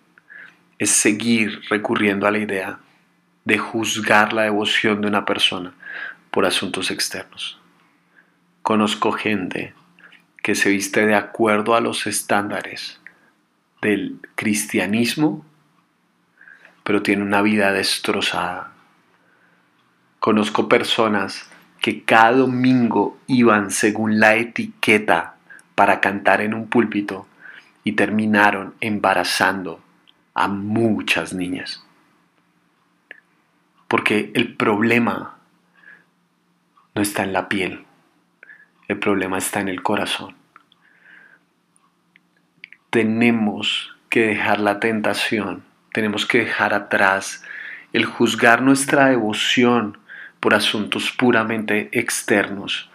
es 0.79 0.91
seguir 0.91 1.63
recurriendo 1.69 2.29
a 2.29 2.31
la 2.31 2.39
idea 2.39 2.79
de 3.45 3.59
juzgar 3.59 4.33
la 4.33 4.43
devoción 4.43 5.01
de 5.01 5.09
una 5.09 5.25
persona 5.25 5.75
por 6.31 6.47
asuntos 6.47 6.93
externos. 6.93 7.59
Conozco 8.63 9.11
gente 9.11 9.75
que 10.45 10.55
se 10.55 10.71
viste 10.71 11.07
de 11.07 11.17
acuerdo 11.17 11.75
a 11.75 11.81
los 11.81 12.07
estándares 12.07 13.01
del 13.83 14.21
cristianismo, 14.37 15.45
pero 16.85 17.03
tiene 17.03 17.25
una 17.25 17.43
vida 17.43 17.73
destrozada. 17.73 18.76
Conozco 20.27 20.69
personas 20.69 21.49
que 21.81 22.03
cada 22.03 22.33
domingo 22.33 23.17
iban 23.29 23.71
según 23.71 24.19
la 24.19 24.35
etiqueta 24.35 25.37
para 25.77 26.01
cantar 26.01 26.41
en 26.41 26.53
un 26.53 26.69
púlpito 26.69 27.29
y 27.85 27.93
terminaron 27.93 28.75
embarazando 28.81 29.81
a 30.35 30.49
muchas 30.49 31.33
niñas. 31.33 31.87
Porque 33.87 34.33
el 34.35 34.57
problema 34.57 35.37
no 36.97 37.03
está 37.03 37.23
en 37.23 37.33
la 37.33 37.49
piel, 37.49 37.85
el 38.89 38.99
problema 38.99 39.39
está 39.39 39.61
en 39.61 39.69
el 39.69 39.81
corazón. 39.85 40.35
Tenemos 42.91 43.97
que 44.09 44.27
dejar 44.27 44.59
la 44.59 44.81
tentación, 44.81 45.63
tenemos 45.93 46.27
que 46.27 46.39
dejar 46.39 46.75
atrás 46.75 47.45
el 47.93 48.07
juzgar 48.07 48.61
nuestra 48.61 49.07
devoción 49.07 49.99
por 50.47 50.55
asuntos 50.55 51.11
puramente 51.11 51.89
externos. 51.91 52.89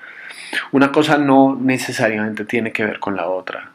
Una 0.72 0.94
cosa 0.94 1.18
no 1.18 1.60
necesariamente 1.60 2.46
tiene 2.46 2.72
que 2.72 2.86
ver 2.86 3.00
con 3.02 3.18
la 3.18 3.28
otra, 3.28 3.72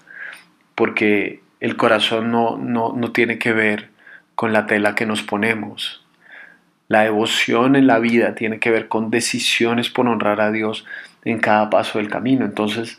porque 0.75 1.43
el 1.61 1.77
corazón 1.77 2.31
no, 2.31 2.57
no, 2.57 3.13
tiene 3.13 3.39
que 3.39 3.53
ver 3.53 3.91
con 4.35 4.55
la 4.55 4.65
tela 4.65 4.95
que 4.95 5.05
nos 5.05 5.21
ponemos. 5.21 6.03
La 6.89 7.03
devoción 7.03 7.77
en 7.77 7.87
la 7.87 7.99
vida 7.99 8.35
tiene 8.35 8.61
que 8.61 8.71
ver 8.71 8.89
con 8.89 9.11
decisiones 9.11 9.91
por 9.91 10.09
honrar 10.09 10.41
a 10.41 10.51
Dios 10.51 10.87
en 11.27 11.39
cada 11.39 11.69
paso 11.69 11.99
del 11.99 12.09
camino. 12.09 12.47
Entonces, 12.47 12.99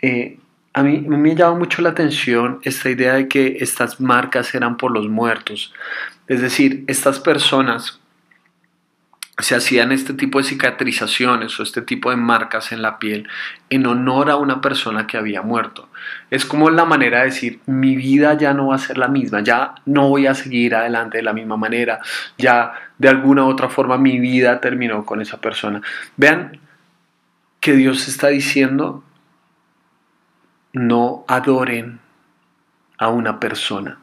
eh, 0.00 0.38
a 0.72 0.82
mí 0.84 1.00
me 1.00 1.34
llama 1.34 1.58
mucho 1.58 1.82
la 1.82 1.90
atención 1.90 2.60
esta 2.62 2.88
idea 2.88 3.12
de 3.12 3.28
que 3.28 3.58
estas 3.60 4.00
marcas 4.00 4.54
eran 4.54 4.78
por 4.78 4.90
los 4.90 5.06
muertos. 5.06 5.74
Es 6.28 6.40
decir, 6.40 6.84
estas 6.86 7.20
personas 7.20 8.00
se 9.40 9.54
hacían 9.54 9.92
este 9.92 10.14
tipo 10.14 10.38
de 10.38 10.44
cicatrizaciones 10.44 11.58
o 11.58 11.62
este 11.62 11.80
tipo 11.80 12.10
de 12.10 12.16
marcas 12.16 12.72
en 12.72 12.82
la 12.82 12.98
piel 12.98 13.28
en 13.70 13.86
honor 13.86 14.30
a 14.30 14.36
una 14.36 14.60
persona 14.60 15.06
que 15.06 15.16
había 15.16 15.42
muerto. 15.42 15.88
Es 16.30 16.44
como 16.44 16.70
la 16.70 16.84
manera 16.84 17.20
de 17.20 17.26
decir, 17.26 17.60
mi 17.66 17.94
vida 17.94 18.34
ya 18.34 18.52
no 18.52 18.68
va 18.68 18.74
a 18.74 18.78
ser 18.78 18.98
la 18.98 19.06
misma, 19.06 19.40
ya 19.40 19.76
no 19.86 20.08
voy 20.08 20.26
a 20.26 20.34
seguir 20.34 20.74
adelante 20.74 21.18
de 21.18 21.22
la 21.22 21.32
misma 21.32 21.56
manera, 21.56 22.00
ya 22.36 22.72
de 22.98 23.08
alguna 23.08 23.44
u 23.44 23.48
otra 23.48 23.68
forma 23.68 23.96
mi 23.96 24.18
vida 24.18 24.60
terminó 24.60 25.04
con 25.06 25.20
esa 25.20 25.40
persona. 25.40 25.82
Vean 26.16 26.58
que 27.60 27.74
Dios 27.74 28.08
está 28.08 28.28
diciendo, 28.28 29.04
no 30.72 31.24
adoren 31.28 32.00
a 32.98 33.08
una 33.08 33.38
persona. 33.38 33.98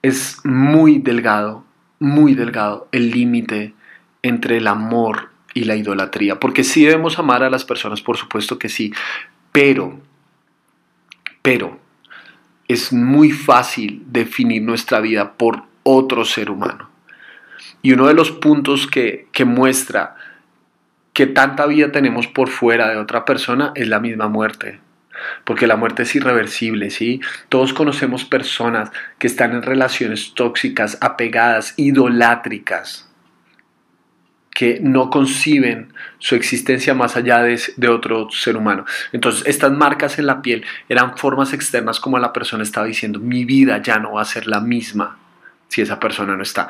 Es 0.00 0.40
muy 0.44 0.98
delgado 0.98 1.64
muy 1.98 2.34
delgado 2.34 2.88
el 2.92 3.10
límite 3.10 3.74
entre 4.22 4.58
el 4.58 4.66
amor 4.66 5.30
y 5.54 5.64
la 5.64 5.76
idolatría. 5.76 6.40
Porque 6.40 6.64
sí 6.64 6.84
debemos 6.84 7.18
amar 7.18 7.42
a 7.42 7.50
las 7.50 7.64
personas, 7.64 8.02
por 8.02 8.16
supuesto 8.16 8.58
que 8.58 8.68
sí, 8.68 8.92
pero, 9.52 10.00
pero, 11.42 11.78
es 12.66 12.92
muy 12.92 13.30
fácil 13.30 14.02
definir 14.06 14.62
nuestra 14.62 15.00
vida 15.00 15.34
por 15.34 15.64
otro 15.82 16.24
ser 16.24 16.50
humano. 16.50 16.88
Y 17.82 17.92
uno 17.92 18.06
de 18.06 18.14
los 18.14 18.30
puntos 18.30 18.86
que, 18.86 19.28
que 19.32 19.44
muestra 19.44 20.16
que 21.12 21.26
tanta 21.26 21.66
vida 21.66 21.92
tenemos 21.92 22.26
por 22.26 22.48
fuera 22.48 22.88
de 22.88 22.96
otra 22.96 23.24
persona 23.24 23.72
es 23.74 23.86
la 23.86 24.00
misma 24.00 24.28
muerte 24.28 24.80
porque 25.44 25.66
la 25.66 25.76
muerte 25.76 26.02
es 26.02 26.14
irreversible, 26.14 26.90
¿sí? 26.90 27.20
Todos 27.48 27.72
conocemos 27.72 28.24
personas 28.24 28.90
que 29.18 29.26
están 29.26 29.52
en 29.52 29.62
relaciones 29.62 30.34
tóxicas, 30.34 30.98
apegadas, 31.00 31.74
idolátricas, 31.76 33.08
que 34.54 34.78
no 34.80 35.10
conciben 35.10 35.92
su 36.18 36.36
existencia 36.36 36.94
más 36.94 37.16
allá 37.16 37.42
de, 37.42 37.88
otro 37.88 38.30
ser 38.30 38.56
humano. 38.56 38.86
Entonces, 39.12 39.42
estas 39.46 39.72
marcas 39.72 40.18
en 40.18 40.26
la 40.26 40.40
piel 40.40 40.64
eran 40.88 41.18
formas 41.18 41.52
externas 41.52 41.98
como 41.98 42.18
la 42.18 42.32
persona 42.32 42.62
estaba 42.62 42.86
diciendo, 42.86 43.18
mi 43.18 43.44
vida 43.44 43.82
ya 43.82 43.98
no 43.98 44.12
va 44.12 44.22
a 44.22 44.24
ser 44.24 44.46
la 44.46 44.60
misma 44.60 45.18
si 45.66 45.82
esa 45.82 45.98
persona 45.98 46.36
no 46.36 46.42
está. 46.44 46.68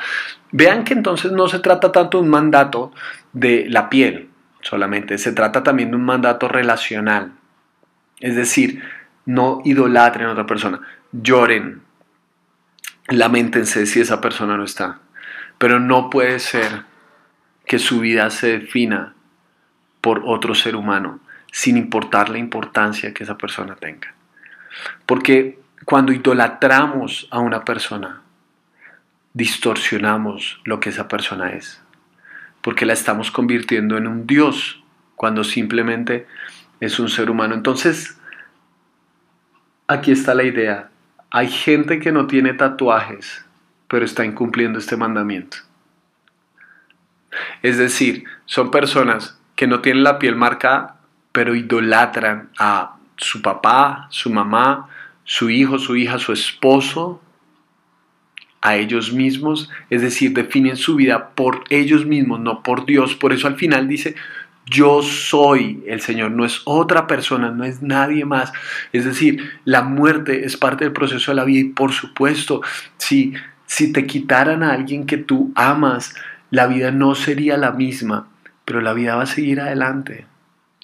Vean 0.51 0.83
que 0.83 0.95
entonces 0.95 1.31
no 1.31 1.47
se 1.47 1.59
trata 1.59 1.93
tanto 1.93 2.19
de 2.19 2.25
un 2.25 2.31
mandato 2.31 2.93
de 3.35 3.67
la 3.69 3.91
piel 3.91 4.31
solamente, 4.63 5.19
se 5.19 5.33
trata 5.33 5.63
también 5.63 5.91
de 5.91 5.97
un 5.97 6.05
mandato 6.05 6.49
relacional. 6.49 7.33
Es 8.21 8.37
decir, 8.37 8.83
no 9.27 9.61
idolatren 9.65 10.29
a 10.29 10.33
otra 10.33 10.47
persona, 10.47 10.81
lloren, 11.13 11.83
lamentense 13.09 13.87
si 13.87 14.01
esa 14.01 14.21
persona 14.21 14.57
no 14.57 14.65
está. 14.65 15.01
Pero 15.59 15.81
no 15.81 16.11
puede 16.11 16.39
ser 16.39 16.85
que 17.67 17.79
su 17.79 18.01
vida 18.01 18.31
se 18.31 18.59
defina 18.59 19.15
por 20.01 20.23
otro 20.27 20.55
ser 20.55 20.77
humano, 20.77 21.21
sin 21.51 21.77
importar 21.77 22.29
la 22.29 22.39
importancia 22.39 23.15
que 23.15 23.23
esa 23.23 23.39
persona 23.39 23.77
tenga. 23.77 24.15
Porque 25.07 25.59
cuando 25.85 26.13
idolatramos 26.13 27.29
a 27.31 27.39
una 27.39 27.65
persona, 27.65 28.23
distorsionamos 29.33 30.61
lo 30.65 30.81
que 30.81 30.91
esa 30.91 31.09
persona 31.09 31.51
es. 31.51 31.83
Porque 32.61 32.87
la 32.87 32.93
estamos 32.93 33.31
convirtiendo 33.31 33.97
en 33.97 34.07
un 34.07 34.27
Dios, 34.27 34.83
cuando 35.17 35.45
simplemente 35.45 36.27
es 36.81 36.99
un 36.99 37.09
ser 37.09 37.31
humano. 37.31 37.55
Entonces, 37.55 38.19
aquí 39.87 40.13
está 40.13 40.35
la 40.35 40.45
idea. 40.45 40.91
Hay 41.31 41.49
gente 41.49 41.99
que 41.99 42.13
no 42.13 42.27
tiene 42.27 42.55
tatuajes, 42.55 43.45
pero 43.89 44.05
está 44.05 44.25
incumpliendo 44.25 44.79
este 44.79 44.97
mandamiento. 44.97 45.59
Es 47.63 47.79
decir, 47.79 48.25
son 48.47 48.71
personas 48.71 49.41
que 49.57 49.67
no 49.67 49.81
tienen 49.81 50.05
la 50.05 50.19
piel 50.19 50.37
marcada, 50.37 51.01
pero 51.33 51.55
idolatran 51.55 52.51
a 52.59 52.97
su 53.17 53.43
papá, 53.43 54.07
su 54.11 54.31
mamá, 54.31 54.89
su 55.25 55.51
hijo, 55.51 55.79
su 55.79 55.97
hija, 55.97 56.19
su 56.19 56.33
esposo, 56.33 57.21
a 58.65 58.77
ellos 58.77 59.13
mismos, 59.13 59.69
es 59.91 60.01
decir, 60.01 60.33
definen 60.33 60.77
su 60.77 60.97
vida 60.97 61.33
por 61.35 61.65
ellos 61.69 62.07
mismos, 62.07 62.41
no 62.41 62.63
por 62.63 62.87
Dios. 62.87 63.15
Por 63.15 63.35
eso 63.35 63.47
al 63.47 63.57
final 63.57 63.89
dice, 63.89 64.15
yo 64.67 65.03
soy 65.03 65.83
el 65.87 66.01
Señor, 66.01 66.31
no 66.31 66.45
es 66.45 66.63
otra 66.65 67.07
persona, 67.07 67.51
no 67.51 67.65
es 67.65 67.83
nadie 67.83 68.25
más. 68.25 68.53
Es 68.93 69.05
decir, 69.05 69.53
la 69.65 69.83
muerte 69.83 70.45
es 70.45 70.57
parte 70.57 70.85
del 70.85 70.93
proceso 70.93 71.31
de 71.31 71.37
la 71.37 71.45
vida 71.45 71.61
y 71.61 71.65
por 71.65 71.93
supuesto, 71.93 72.63
si, 72.97 73.35
si 73.67 73.93
te 73.93 74.07
quitaran 74.07 74.63
a 74.63 74.73
alguien 74.73 75.07
que 75.07 75.19
tú 75.19 75.53
amas, 75.55 76.15
la 76.51 76.67
vida 76.67 76.91
no 76.91 77.15
sería 77.15 77.57
la 77.57 77.73
misma, 77.73 78.29
pero 78.65 78.81
la 78.81 78.95
vida 78.95 79.17
va 79.17 79.25
a 79.25 79.27
seguir 79.27 79.61
adelante. 79.61 80.27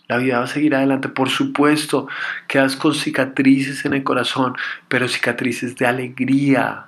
La 0.09 0.19
vida 0.19 0.39
va 0.39 0.45
a 0.45 0.49
seguir 0.49 0.75
adelante. 0.75 1.09
Por 1.09 1.31
supuesto, 1.31 2.09
quedas 2.49 2.75
con 2.75 2.95
cicatrices 2.95 3.85
en 3.85 3.95
el 3.95 4.03
corazón, 4.03 4.57
pero 4.89 5.07
cicatrices 5.07 5.77
de 5.77 5.87
alegría, 5.87 6.87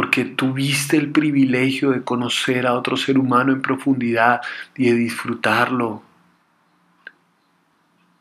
porque 0.00 0.24
tuviste 0.24 0.96
el 0.96 1.10
privilegio 1.10 1.90
de 1.90 2.00
conocer 2.00 2.66
a 2.66 2.72
otro 2.72 2.96
ser 2.96 3.18
humano 3.18 3.52
en 3.52 3.60
profundidad 3.60 4.40
y 4.74 4.86
de 4.86 4.94
disfrutarlo. 4.94 6.02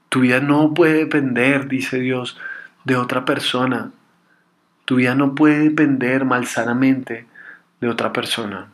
Tu 0.10 0.20
vida 0.20 0.42
no 0.42 0.74
puede 0.74 0.96
depender, 0.96 1.70
dice 1.70 2.02
Dios, 2.02 2.38
de 2.84 2.98
otra 2.98 3.24
persona. 3.24 3.92
Tu 4.84 4.98
vida 4.98 5.16
no 5.16 5.36
puede 5.36 5.60
depender 5.60 6.26
malsanamente 6.26 7.28
de 7.80 7.88
otra 7.88 8.12
persona. 8.12 8.68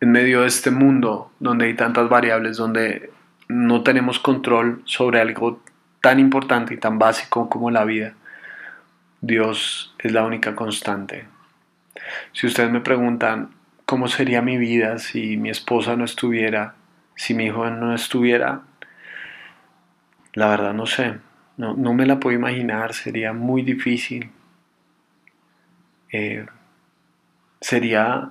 En 0.00 0.10
medio 0.10 0.40
de 0.40 0.48
este 0.48 0.72
mundo 0.72 1.30
donde 1.38 1.66
hay 1.66 1.74
tantas 1.74 2.08
variables, 2.08 2.56
donde 2.56 3.12
no 3.46 3.84
tenemos 3.84 4.18
control 4.18 4.82
sobre 4.86 5.20
algo 5.20 5.62
tan 6.00 6.18
importante 6.18 6.74
y 6.74 6.78
tan 6.78 6.98
básico 6.98 7.48
como 7.48 7.70
la 7.70 7.84
vida, 7.84 8.14
Dios 9.22 9.94
es 10.00 10.10
la 10.10 10.24
única 10.24 10.56
constante. 10.56 11.26
Si 12.32 12.48
ustedes 12.48 12.72
me 12.72 12.80
preguntan 12.80 13.54
cómo 13.86 14.08
sería 14.08 14.42
mi 14.42 14.58
vida 14.58 14.98
si 14.98 15.36
mi 15.36 15.48
esposa 15.48 15.94
no 15.94 16.04
estuviera, 16.04 16.74
si 17.14 17.32
mi 17.32 17.46
hijo 17.46 17.70
no 17.70 17.94
estuviera, 17.94 18.62
la 20.34 20.48
verdad 20.48 20.74
no 20.74 20.86
sé, 20.86 21.18
no, 21.56 21.76
me 21.76 22.04
la 22.04 22.18
puedo 22.18 22.36
imaginar, 22.36 22.94
sería 22.94 23.32
muy 23.32 23.62
difícil. 23.62 24.32
Eh, 26.10 26.44
sería 27.60 28.30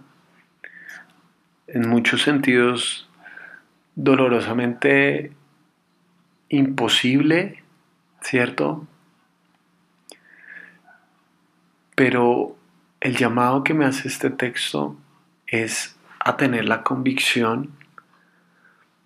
en 1.68 1.88
muchos 1.88 2.22
sentidos 2.22 3.08
dolorosamente 3.96 5.32
imposible, 6.50 7.64
¿cierto? 8.20 8.88
Pero 12.02 12.58
el 13.00 13.16
llamado 13.16 13.64
que 13.64 13.76
me 13.76 13.86
hace 13.86 14.08
este 14.08 14.32
texto 14.32 14.98
es 15.46 15.96
a 16.20 16.36
tener 16.36 16.66
la 16.66 16.82
convicción 16.82 17.70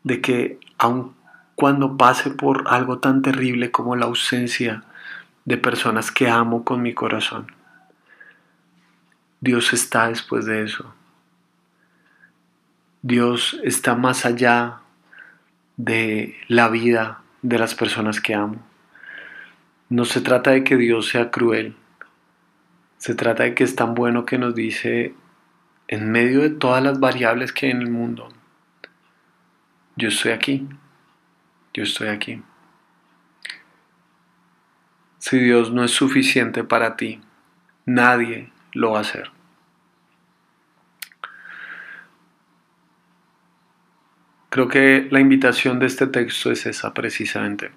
de 0.03 0.21
que 0.21 0.61
aun 0.77 1.13
cuando 1.55 1.97
pase 1.97 2.29
por 2.29 2.63
algo 2.69 2.99
tan 2.99 3.21
terrible 3.21 3.69
como 3.69 3.97
la 3.97 4.05
ausencia 4.05 4.85
de 5.43 5.57
personas 5.57 6.09
que 6.09 6.29
amo 6.29 6.63
con 6.63 6.81
mi 6.81 6.93
corazón, 6.93 7.51
Dios 9.41 9.73
está 9.73 10.07
después 10.07 10.45
de 10.45 10.63
eso. 10.63 10.95
Dios 13.01 13.59
está 13.65 13.95
más 13.95 14.25
allá 14.25 14.77
de 15.75 16.37
la 16.47 16.69
vida 16.69 17.19
de 17.41 17.59
las 17.59 17.75
personas 17.75 18.21
que 18.21 18.35
amo. 18.35 18.65
No 19.89 20.05
se 20.05 20.21
trata 20.21 20.51
de 20.51 20.63
que 20.63 20.77
Dios 20.77 21.09
sea 21.09 21.29
cruel. 21.29 21.75
Se 22.97 23.15
trata 23.15 23.43
de 23.43 23.53
que 23.55 23.63
es 23.63 23.75
tan 23.75 23.93
bueno 23.93 24.25
que 24.25 24.37
nos 24.37 24.55
dice, 24.55 25.13
en 25.87 26.11
medio 26.11 26.41
de 26.41 26.49
todas 26.49 26.83
las 26.83 26.99
variables 26.99 27.53
que 27.53 27.67
hay 27.67 27.71
en 27.71 27.81
el 27.81 27.89
mundo, 27.89 28.29
yo 29.95 30.09
estoy 30.09 30.31
aquí. 30.31 30.67
Yo 31.73 31.83
estoy 31.83 32.07
aquí. 32.07 32.41
Si 35.19 35.39
Dios 35.39 35.71
no 35.71 35.83
es 35.83 35.91
suficiente 35.91 36.63
para 36.63 36.95
ti, 36.95 37.21
nadie 37.85 38.51
lo 38.71 38.91
va 38.91 38.99
a 38.99 39.01
hacer. 39.01 39.31
Creo 44.49 44.69
que 44.69 45.07
la 45.11 45.19
invitación 45.19 45.79
de 45.79 45.87
este 45.87 46.07
texto 46.07 46.49
es 46.49 46.65
esa 46.65 46.93
precisamente, 46.93 47.71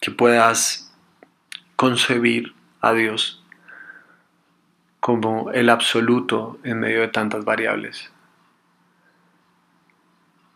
que 0.00 0.10
puedas 0.10 0.94
concebir 1.76 2.54
a 2.80 2.94
Dios 2.94 3.41
como 5.02 5.50
el 5.50 5.68
absoluto 5.68 6.60
en 6.62 6.78
medio 6.78 7.00
de 7.00 7.08
tantas 7.08 7.44
variables, 7.44 8.12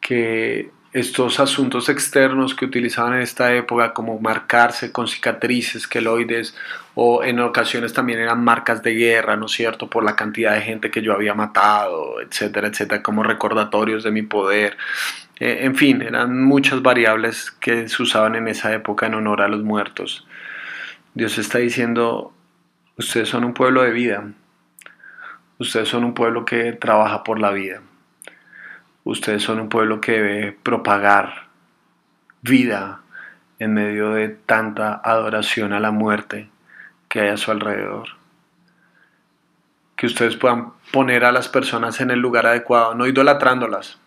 que 0.00 0.70
estos 0.92 1.40
asuntos 1.40 1.88
externos 1.88 2.54
que 2.54 2.64
utilizaban 2.64 3.14
en 3.14 3.22
esta 3.22 3.52
época, 3.52 3.92
como 3.92 4.20
marcarse 4.20 4.92
con 4.92 5.08
cicatrices, 5.08 5.88
queloides, 5.88 6.56
o 6.94 7.24
en 7.24 7.40
ocasiones 7.40 7.92
también 7.92 8.20
eran 8.20 8.44
marcas 8.44 8.84
de 8.84 8.94
guerra, 8.94 9.34
¿no 9.34 9.46
es 9.46 9.52
cierto?, 9.52 9.90
por 9.90 10.04
la 10.04 10.14
cantidad 10.14 10.54
de 10.54 10.60
gente 10.60 10.92
que 10.92 11.02
yo 11.02 11.12
había 11.12 11.34
matado, 11.34 12.20
etcétera, 12.20 12.68
etcétera, 12.68 13.02
como 13.02 13.24
recordatorios 13.24 14.04
de 14.04 14.12
mi 14.12 14.22
poder. 14.22 14.76
Eh, 15.40 15.58
en 15.62 15.74
fin, 15.74 16.02
eran 16.02 16.44
muchas 16.44 16.82
variables 16.82 17.50
que 17.50 17.88
se 17.88 18.00
usaban 18.00 18.36
en 18.36 18.46
esa 18.46 18.72
época 18.72 19.06
en 19.06 19.14
honor 19.14 19.42
a 19.42 19.48
los 19.48 19.64
muertos. 19.64 20.24
Dios 21.14 21.36
está 21.36 21.58
diciendo, 21.58 22.32
ustedes 22.98 23.28
son 23.28 23.44
un 23.44 23.54
pueblo 23.54 23.82
de 23.82 23.90
vida, 23.90 24.24
ustedes 25.58 25.88
son 25.88 26.04
un 26.04 26.14
pueblo 26.14 26.44
que 26.44 26.72
trabaja 26.72 27.24
por 27.24 27.40
la 27.40 27.50
vida. 27.50 27.80
Ustedes 29.06 29.44
son 29.44 29.60
un 29.60 29.68
pueblo 29.68 30.00
que 30.00 30.20
debe 30.20 30.52
propagar 30.52 31.46
vida 32.42 33.02
en 33.60 33.72
medio 33.72 34.10
de 34.10 34.30
tanta 34.30 35.00
adoración 35.04 35.72
a 35.72 35.78
la 35.78 35.92
muerte 35.92 36.50
que 37.08 37.20
hay 37.20 37.28
a 37.28 37.36
su 37.36 37.52
alrededor. 37.52 38.08
Que 39.94 40.06
ustedes 40.06 40.36
puedan 40.36 40.72
poner 40.92 41.24
a 41.24 41.30
las 41.30 41.48
personas 41.48 42.00
en 42.00 42.10
el 42.10 42.18
lugar 42.18 42.46
adecuado, 42.46 42.96
no 42.96 43.06
idolatrándolas, 43.06 44.00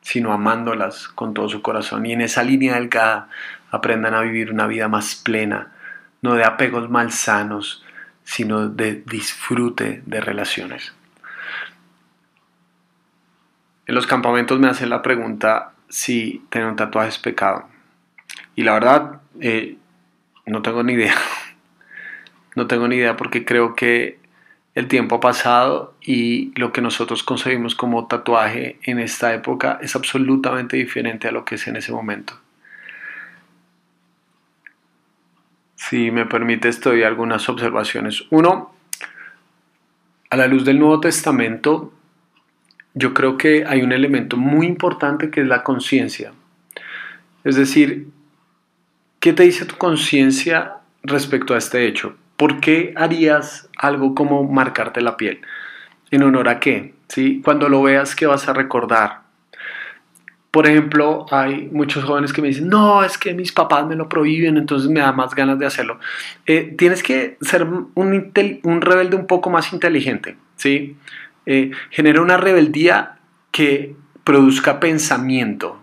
sino 0.00 0.32
amándolas 0.32 1.08
con 1.08 1.34
todo 1.34 1.50
su 1.50 1.60
corazón. 1.60 2.06
Y 2.06 2.14
en 2.14 2.22
esa 2.22 2.42
línea 2.42 2.76
delgada 2.76 3.28
aprendan 3.70 4.14
a 4.14 4.22
vivir 4.22 4.50
una 4.50 4.66
vida 4.66 4.88
más 4.88 5.16
plena, 5.16 5.72
no 6.22 6.32
de 6.32 6.44
apegos 6.44 6.88
malsanos, 6.88 7.84
sino 8.26 8.68
de 8.68 9.04
disfrute 9.06 10.02
de 10.04 10.20
relaciones. 10.20 10.92
En 13.86 13.94
los 13.94 14.06
campamentos 14.06 14.58
me 14.58 14.68
hacen 14.68 14.90
la 14.90 15.00
pregunta 15.00 15.72
si 15.88 16.44
tener 16.50 16.66
un 16.66 16.74
tatuaje 16.74 17.08
es 17.08 17.18
pecado. 17.18 17.68
Y 18.56 18.64
la 18.64 18.74
verdad, 18.74 19.20
eh, 19.40 19.76
no 20.44 20.60
tengo 20.60 20.82
ni 20.82 20.92
idea. 20.92 21.14
No 22.56 22.66
tengo 22.66 22.88
ni 22.88 22.96
idea 22.96 23.18
porque 23.18 23.44
creo 23.44 23.74
que 23.74 24.18
el 24.74 24.88
tiempo 24.88 25.16
ha 25.16 25.20
pasado 25.20 25.94
y 26.00 26.58
lo 26.58 26.72
que 26.72 26.80
nosotros 26.80 27.22
concebimos 27.22 27.74
como 27.74 28.06
tatuaje 28.06 28.78
en 28.84 28.98
esta 28.98 29.34
época 29.34 29.78
es 29.82 29.94
absolutamente 29.94 30.78
diferente 30.78 31.28
a 31.28 31.32
lo 31.32 31.44
que 31.44 31.56
es 31.56 31.66
en 31.66 31.76
ese 31.76 31.92
momento. 31.92 32.40
Si 35.88 36.10
me 36.10 36.26
permite, 36.26 36.68
estoy 36.68 37.04
algunas 37.04 37.48
observaciones. 37.48 38.24
Uno, 38.30 38.74
a 40.30 40.36
la 40.36 40.48
luz 40.48 40.64
del 40.64 40.80
Nuevo 40.80 40.98
Testamento, 40.98 41.92
yo 42.94 43.14
creo 43.14 43.36
que 43.36 43.64
hay 43.64 43.82
un 43.82 43.92
elemento 43.92 44.36
muy 44.36 44.66
importante 44.66 45.30
que 45.30 45.42
es 45.42 45.46
la 45.46 45.62
conciencia. 45.62 46.32
Es 47.44 47.54
decir, 47.54 48.08
¿qué 49.20 49.32
te 49.32 49.44
dice 49.44 49.64
tu 49.64 49.76
conciencia 49.76 50.78
respecto 51.04 51.54
a 51.54 51.58
este 51.58 51.86
hecho? 51.86 52.16
¿Por 52.36 52.58
qué 52.58 52.92
harías 52.96 53.68
algo 53.78 54.16
como 54.16 54.42
marcarte 54.42 55.00
la 55.00 55.16
piel? 55.16 55.42
¿En 56.10 56.24
honor 56.24 56.48
a 56.48 56.58
qué? 56.58 56.94
¿Sí? 57.06 57.40
Cuando 57.44 57.68
lo 57.68 57.80
veas, 57.82 58.16
¿qué 58.16 58.26
vas 58.26 58.48
a 58.48 58.52
recordar? 58.52 59.25
Por 60.56 60.66
ejemplo, 60.66 61.26
hay 61.30 61.68
muchos 61.70 62.02
jóvenes 62.04 62.32
que 62.32 62.40
me 62.40 62.48
dicen, 62.48 62.68
no, 62.70 63.04
es 63.04 63.18
que 63.18 63.34
mis 63.34 63.52
papás 63.52 63.86
me 63.86 63.94
lo 63.94 64.08
prohíben, 64.08 64.56
entonces 64.56 64.88
me 64.88 65.00
da 65.00 65.12
más 65.12 65.34
ganas 65.34 65.58
de 65.58 65.66
hacerlo. 65.66 66.00
Eh, 66.46 66.74
tienes 66.78 67.02
que 67.02 67.36
ser 67.42 67.64
un, 67.64 68.80
rebelde 68.80 69.16
un 69.16 69.26
poco 69.26 69.50
más 69.50 69.74
inteligente, 69.74 70.38
¿sí? 70.56 70.96
Eh, 71.44 71.72
genera 71.90 72.22
una 72.22 72.38
rebeldía 72.38 73.18
que 73.50 73.96
produzca 74.24 74.80
pensamiento. 74.80 75.78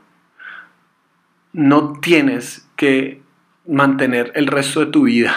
No 1.52 2.00
tienes 2.02 2.68
que 2.76 3.22
mantener 3.68 4.32
el 4.34 4.48
resto 4.48 4.80
de 4.80 4.88
tu 4.88 5.04
vida 5.04 5.36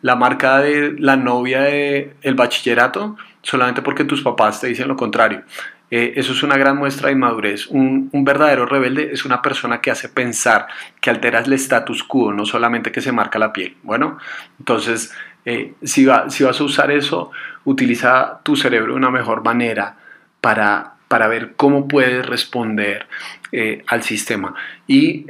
la 0.00 0.16
marca 0.16 0.60
de 0.60 0.94
la 0.98 1.18
novia 1.18 1.60
del 1.60 2.14
el 2.22 2.34
bachillerato 2.34 3.18
solamente 3.42 3.82
porque 3.82 4.04
tus 4.04 4.22
papás 4.22 4.58
te 4.58 4.68
dicen 4.68 4.88
lo 4.88 4.96
contrario. 4.96 5.42
Eh, 5.90 6.12
eso 6.16 6.32
es 6.32 6.42
una 6.42 6.56
gran 6.56 6.76
muestra 6.76 7.08
de 7.08 7.14
inmadurez. 7.14 7.66
Un, 7.66 8.10
un, 8.12 8.24
verdadero 8.24 8.64
rebelde 8.64 9.10
es 9.12 9.24
una 9.24 9.42
persona 9.42 9.80
que 9.80 9.90
hace 9.90 10.08
pensar, 10.08 10.68
que 11.00 11.10
altera 11.10 11.40
el 11.40 11.52
status 11.54 12.04
quo, 12.04 12.32
no 12.32 12.46
solamente 12.46 12.92
que 12.92 13.00
se 13.00 13.10
marca 13.10 13.38
la 13.38 13.52
piel. 13.52 13.76
Bueno, 13.82 14.18
entonces 14.58 15.12
eh, 15.44 15.74
si, 15.82 16.06
si, 16.28 16.44
vas 16.44 16.60
a 16.60 16.64
usar 16.64 16.92
eso, 16.92 17.32
utiliza 17.64 18.40
tu 18.44 18.54
cerebro 18.56 18.92
de 18.92 18.98
una 18.98 19.10
mejor 19.10 19.42
manera 19.42 19.96
para, 20.40 20.94
para 21.08 21.26
ver 21.26 21.54
cómo 21.56 21.88
puedes 21.88 22.24
responder 22.24 23.08
eh, 23.50 23.82
al 23.88 24.02
sistema. 24.02 24.54
Y 24.86 25.26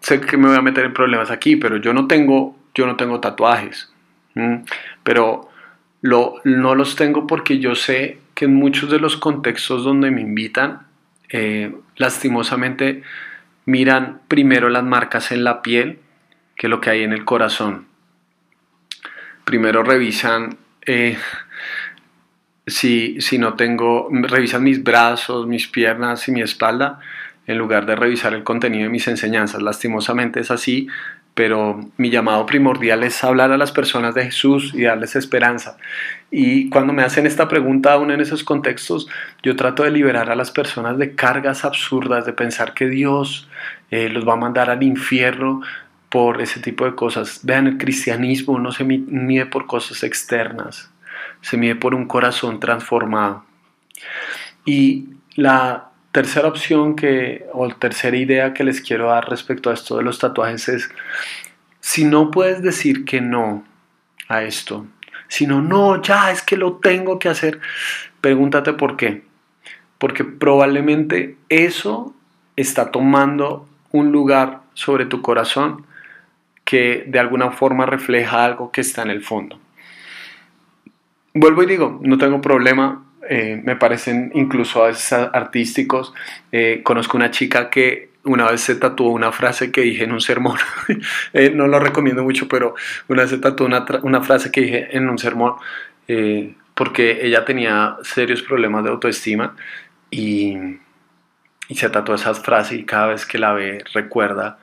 sé 0.00 0.20
que 0.20 0.36
me 0.36 0.48
voy 0.48 0.56
a 0.58 0.62
meter 0.62 0.84
en 0.84 0.92
problemas 0.92 1.30
aquí, 1.30 1.56
pero 1.56 1.78
yo 1.78 1.94
no 1.94 2.06
tengo, 2.06 2.54
yo 2.74 2.86
no 2.86 2.96
tengo 2.96 3.20
tatuajes. 3.20 3.90
Pero 5.02 5.48
lo, 6.02 6.34
no 6.44 6.74
los 6.74 6.94
tengo 6.96 7.26
porque 7.26 7.58
yo 7.58 7.74
sé 7.74 8.18
que 8.36 8.44
en 8.44 8.54
muchos 8.54 8.88
de 8.88 9.00
los 9.00 9.16
contextos 9.16 9.82
donde 9.82 10.12
me 10.12 10.20
invitan, 10.20 10.86
lastimosamente 11.96 13.02
miran 13.64 14.20
primero 14.28 14.68
las 14.68 14.84
marcas 14.84 15.32
en 15.32 15.42
la 15.42 15.60
piel 15.60 15.98
que 16.54 16.68
lo 16.68 16.80
que 16.80 16.90
hay 16.90 17.02
en 17.02 17.12
el 17.12 17.24
corazón 17.24 17.86
primero 19.46 19.84
revisan 19.84 20.58
eh, 20.84 21.16
si, 22.66 23.20
si 23.20 23.38
no 23.38 23.54
tengo, 23.54 24.08
revisan 24.10 24.64
mis 24.64 24.82
brazos, 24.82 25.46
mis 25.46 25.68
piernas 25.68 26.26
y 26.26 26.32
mi 26.32 26.42
espalda, 26.42 26.98
en 27.46 27.56
lugar 27.56 27.86
de 27.86 27.94
revisar 27.94 28.34
el 28.34 28.42
contenido 28.42 28.84
de 28.84 28.90
mis 28.90 29.06
enseñanzas. 29.06 29.62
Lastimosamente 29.62 30.40
es 30.40 30.50
así, 30.50 30.88
pero 31.34 31.78
mi 31.96 32.10
llamado 32.10 32.44
primordial 32.44 33.04
es 33.04 33.22
hablar 33.22 33.52
a 33.52 33.56
las 33.56 33.70
personas 33.70 34.16
de 34.16 34.24
Jesús 34.24 34.74
y 34.74 34.82
darles 34.82 35.14
esperanza. 35.14 35.78
Y 36.30 36.68
cuando 36.70 36.92
me 36.92 37.02
hacen 37.02 37.26
esta 37.26 37.48
pregunta, 37.48 37.92
aún 37.92 38.10
en 38.10 38.20
esos 38.20 38.42
contextos, 38.42 39.08
yo 39.42 39.54
trato 39.54 39.84
de 39.84 39.90
liberar 39.90 40.30
a 40.30 40.36
las 40.36 40.50
personas 40.50 40.98
de 40.98 41.14
cargas 41.14 41.64
absurdas, 41.64 42.26
de 42.26 42.32
pensar 42.32 42.74
que 42.74 42.88
Dios 42.88 43.48
eh, 43.90 44.08
los 44.08 44.26
va 44.26 44.32
a 44.32 44.36
mandar 44.36 44.68
al 44.68 44.82
infierno 44.82 45.62
por 46.10 46.40
ese 46.40 46.60
tipo 46.60 46.84
de 46.84 46.94
cosas. 46.94 47.40
Vean, 47.44 47.66
el 47.66 47.78
cristianismo 47.78 48.58
no 48.58 48.72
se 48.72 48.84
mide 48.84 49.46
por 49.46 49.66
cosas 49.66 50.02
externas, 50.02 50.90
se 51.42 51.56
mide 51.56 51.76
por 51.76 51.94
un 51.94 52.06
corazón 52.06 52.58
transformado. 52.58 53.44
Y 54.64 55.10
la 55.36 55.90
tercera 56.10 56.48
opción 56.48 56.96
que, 56.96 57.46
o 57.52 57.68
tercera 57.68 58.16
idea 58.16 58.54
que 58.54 58.64
les 58.64 58.80
quiero 58.80 59.08
dar 59.08 59.28
respecto 59.28 59.70
a 59.70 59.74
esto 59.74 59.98
de 59.98 60.02
los 60.02 60.18
tatuajes 60.18 60.68
es, 60.68 60.90
si 61.80 62.04
no 62.04 62.30
puedes 62.30 62.62
decir 62.62 63.04
que 63.04 63.20
no 63.20 63.64
a 64.28 64.42
esto, 64.42 64.86
si 65.28 65.46
no, 65.46 65.62
no, 65.62 66.00
ya 66.02 66.30
es 66.30 66.42
que 66.42 66.56
lo 66.56 66.74
tengo 66.74 67.18
que 67.18 67.28
hacer, 67.28 67.60
pregúntate 68.20 68.72
por 68.72 68.96
qué. 68.96 69.22
Porque 69.98 70.24
probablemente 70.24 71.36
eso 71.48 72.14
está 72.56 72.90
tomando 72.90 73.68
un 73.92 74.12
lugar 74.12 74.60
sobre 74.74 75.06
tu 75.06 75.22
corazón 75.22 75.86
que 76.64 77.04
de 77.06 77.18
alguna 77.18 77.52
forma 77.52 77.86
refleja 77.86 78.44
algo 78.44 78.70
que 78.72 78.80
está 78.80 79.02
en 79.02 79.10
el 79.10 79.22
fondo. 79.22 79.58
Vuelvo 81.32 81.62
y 81.62 81.66
digo, 81.66 82.00
no 82.02 82.18
tengo 82.18 82.40
problema, 82.40 83.04
eh, 83.28 83.60
me 83.64 83.76
parecen 83.76 84.30
incluso 84.34 84.82
a 84.82 84.88
veces 84.88 85.12
artísticos. 85.12 86.12
Eh, 86.52 86.80
conozco 86.82 87.16
una 87.16 87.30
chica 87.30 87.70
que 87.70 88.10
una 88.26 88.50
vez 88.50 88.60
se 88.60 88.74
tatuó 88.74 89.10
una 89.10 89.32
frase 89.32 89.72
que 89.72 89.80
dije 89.80 90.04
en 90.04 90.12
un 90.12 90.20
sermón, 90.20 90.58
eh, 91.32 91.50
no 91.50 91.66
lo 91.66 91.78
recomiendo 91.78 92.22
mucho, 92.22 92.48
pero 92.48 92.74
una 93.08 93.22
vez 93.22 93.30
se 93.30 93.38
tatuó 93.38 93.66
una, 93.66 93.86
una 94.02 94.22
frase 94.22 94.50
que 94.50 94.60
dije 94.60 94.96
en 94.96 95.08
un 95.08 95.18
sermón 95.18 95.54
porque 96.74 97.26
ella 97.26 97.44
tenía 97.44 97.96
serios 98.02 98.42
problemas 98.42 98.84
de 98.84 98.90
autoestima 98.90 99.56
y, 100.10 100.56
y 101.68 101.74
se 101.74 101.88
tatuó 101.88 102.14
esa 102.14 102.34
frase 102.34 102.76
y 102.76 102.84
cada 102.84 103.08
vez 103.08 103.26
que 103.26 103.38
la 103.38 103.52
ve 103.54 103.82
recuerda 103.94 104.58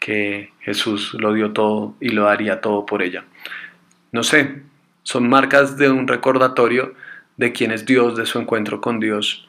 que 0.00 0.52
Jesús 0.60 1.14
lo 1.14 1.34
dio 1.34 1.52
todo 1.52 1.94
y 2.00 2.08
lo 2.08 2.24
daría 2.24 2.60
todo 2.60 2.86
por 2.86 3.02
ella. 3.02 3.24
No 4.10 4.24
sé, 4.24 4.62
son 5.02 5.28
marcas 5.28 5.76
de 5.76 5.90
un 5.90 6.08
recordatorio 6.08 6.94
de 7.36 7.52
quién 7.52 7.70
es 7.70 7.84
Dios, 7.84 8.16
de 8.16 8.26
su 8.26 8.38
encuentro 8.38 8.80
con 8.80 8.98
Dios. 8.98 9.46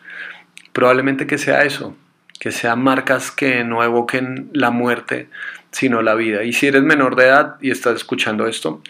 Probablemente 0.73 1.25
que 1.25 1.37
sea 1.37 1.63
eso, 1.63 1.95
que 2.41 2.51
sean 2.51 2.81
marcas 2.81 3.29
que 3.29 3.63
no 3.63 3.83
evoquen 3.83 4.49
la 4.51 4.71
muerte, 4.71 5.29
sino 5.71 6.01
la 6.01 6.15
vida. 6.15 6.43
Y 6.43 6.53
si 6.53 6.65
eres 6.65 6.81
menor 6.81 7.15
de 7.15 7.25
edad 7.25 7.55
y 7.61 7.69
estás 7.69 7.95
escuchando 7.95 8.47
esto, 8.47 8.81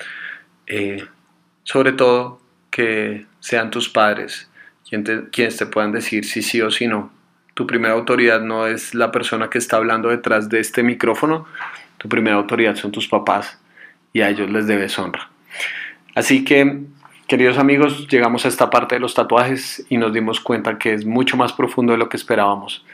eh, 0.68 1.06
sobre 1.64 1.92
todo 1.92 2.40
que 2.70 3.26
sean 3.42 3.70
tus 3.70 3.90
padres 3.90 4.48
quienes 5.32 5.58
te 5.58 5.66
puedan 5.66 5.92
decir 5.92 6.26
si 6.26 6.42
sí 6.42 6.62
o 6.62 6.70
si 6.70 6.86
no 6.88 7.12
tu 7.54 7.68
primera 7.68 7.94
autoridad 7.94 8.42
no 8.42 8.68
es 8.68 8.94
la 8.96 9.12
persona 9.12 9.50
que 9.50 9.58
está 9.58 9.78
hablando 9.78 10.10
detrás 10.10 10.50
de 10.50 10.60
este 10.60 10.84
micrófono, 10.84 11.46
tu 11.98 12.08
primera 12.10 12.38
autoridad 12.38 12.76
son 12.76 12.92
tus 12.92 13.08
papás 13.08 13.60
y 14.14 14.22
a 14.22 14.30
ellos 14.30 14.50
les 14.50 14.68
debes 14.68 14.98
honra. 14.98 15.30
Así 16.16 16.44
que, 16.44 16.82
queridos 17.32 17.58
amigos, 17.60 18.10
llegamos 18.10 18.44
a 18.44 18.50
esta 18.50 18.70
parte 18.70 18.96
de 18.96 19.00
los 19.00 19.14
tatuajes 19.14 19.86
y 19.88 19.96
nos 19.96 20.12
dimos 20.12 20.42
cuenta 20.42 20.78
que 20.78 20.92
es 20.94 21.06
mucho 21.06 21.38
más 21.38 21.54
profundo 21.54 21.94
de 21.94 21.98
lo 21.98 22.10
que 22.10 22.18
esperábamos. 22.18 22.86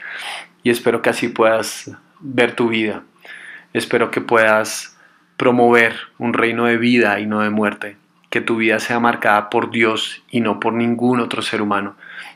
Y 0.62 0.70
espero 0.70 1.02
que 1.02 1.10
así 1.10 1.28
puedas 1.28 1.92
ver 2.20 2.52
tu 2.56 2.68
vida. 2.68 3.02
Espero 3.74 4.12
que 4.12 4.22
puedas 4.22 4.96
promover 5.38 5.96
un 6.20 6.34
reino 6.34 6.66
de 6.66 6.78
vida 6.78 7.20
y 7.20 7.26
no 7.26 7.42
de 7.42 7.50
muerte. 7.50 7.98
Que 8.30 8.40
tu 8.40 8.58
vida 8.58 8.80
sea 8.80 9.00
marcada 9.00 9.50
por 9.50 9.72
Dios 9.72 10.24
y 10.30 10.40
no 10.42 10.60
por 10.60 10.74
ningún 10.74 11.20
otro 11.20 11.42
ser 11.42 11.64
humano 11.64 11.96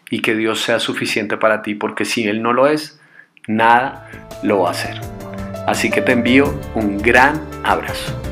y 0.10 0.22
que 0.22 0.36
Dios 0.36 0.60
sea 0.60 0.80
suficiente 0.80 1.38
para 1.38 1.62
ti, 1.62 1.76
porque 1.76 2.06
si 2.06 2.28
Él 2.28 2.42
no 2.42 2.52
lo 2.52 2.66
es, 2.66 3.00
nada 3.46 4.10
lo 4.42 4.62
va 4.62 4.70
a 4.70 4.72
hacer. 4.72 5.00
Así 5.68 5.92
que 5.92 6.02
te 6.02 6.14
envío 6.14 6.52
un 6.74 6.98
gran 6.98 7.40
abrazo. 7.64 8.31